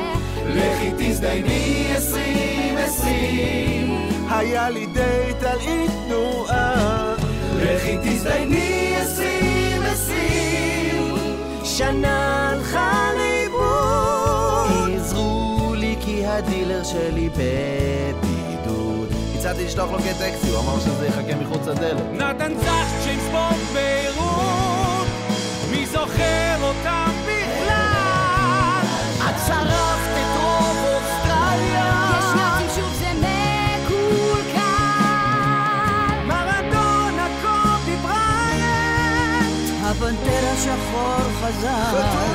[0.47, 7.13] לכי תזדייני עשרים עשרים, היה לי דייט על אי תנועה.
[7.55, 11.15] לכי תזדייני עשרים עשרים,
[11.63, 14.95] שנה הלכה לאיבוד.
[14.95, 18.24] עזרו לי כי הדילר שלי בבית.
[19.55, 22.01] הצעתי לשלוח לו כטקסי, הוא אמר שזה יחכה מחוץ לדלת.
[22.13, 25.07] נתן זך, ג'יימס בונד ביירות,
[25.71, 28.81] מי זוכר אותם בכלל?
[29.29, 32.11] את שרפת את רוב אוסטרליה!
[32.19, 34.59] יש נאצים שוב זה מקולקל.
[36.25, 42.34] מרדונה, קובי בריינט, הפנתר השחור חזר.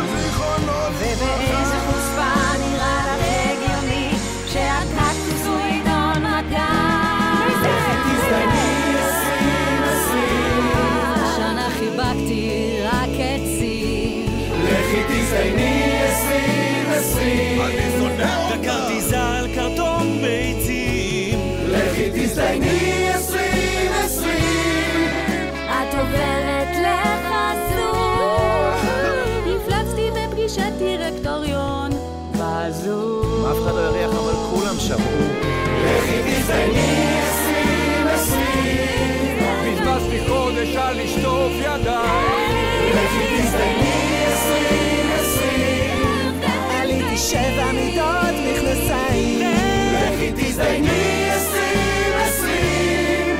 [18.61, 21.39] דקרתי זל קרטון ביצים.
[25.67, 27.95] את עוברת לחסות.
[29.47, 31.91] הפלצתי בפגישת דירקטוריון.
[32.33, 33.47] בזום.
[33.47, 35.21] אף אחד לא יריח, אבל כולם שמעו.
[39.65, 42.40] בזבזתי חודש על לשטוף ידיים
[48.71, 49.41] מכנסיים.
[49.95, 53.37] לכי תזדייני עשרים עשרים.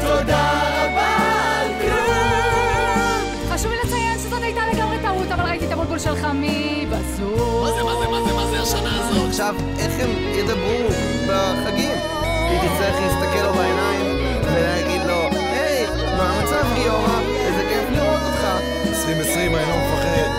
[0.00, 1.16] תודה רבה
[1.60, 3.48] על כלום.
[3.48, 7.64] חשוב לי לציין שזאת הייתה לגמרי טעות, אבל ראיתי את הבולבול שלך מבזום.
[7.64, 9.28] מה זה, מה זה, מה זה, מה זה השנה הזאת?
[9.28, 10.88] עכשיו, איך הם ידברו
[11.28, 11.96] בחגים?
[12.22, 15.86] היא תצטרך להסתכל לו בעיניים ולהגיד לו, היי,
[16.16, 17.20] מה המצב גיורא?
[17.46, 18.46] איזה כיף לראות אותך.
[18.88, 20.30] 2020 אני לא מפחד,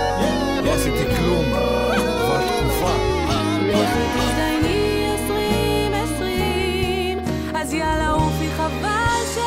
[0.64, 1.81] לא עשיתי כלום.
[3.92, 7.20] לכי תזדייני עשרים עשרים,
[7.56, 9.41] אז יאללה עופי חבל שבאת.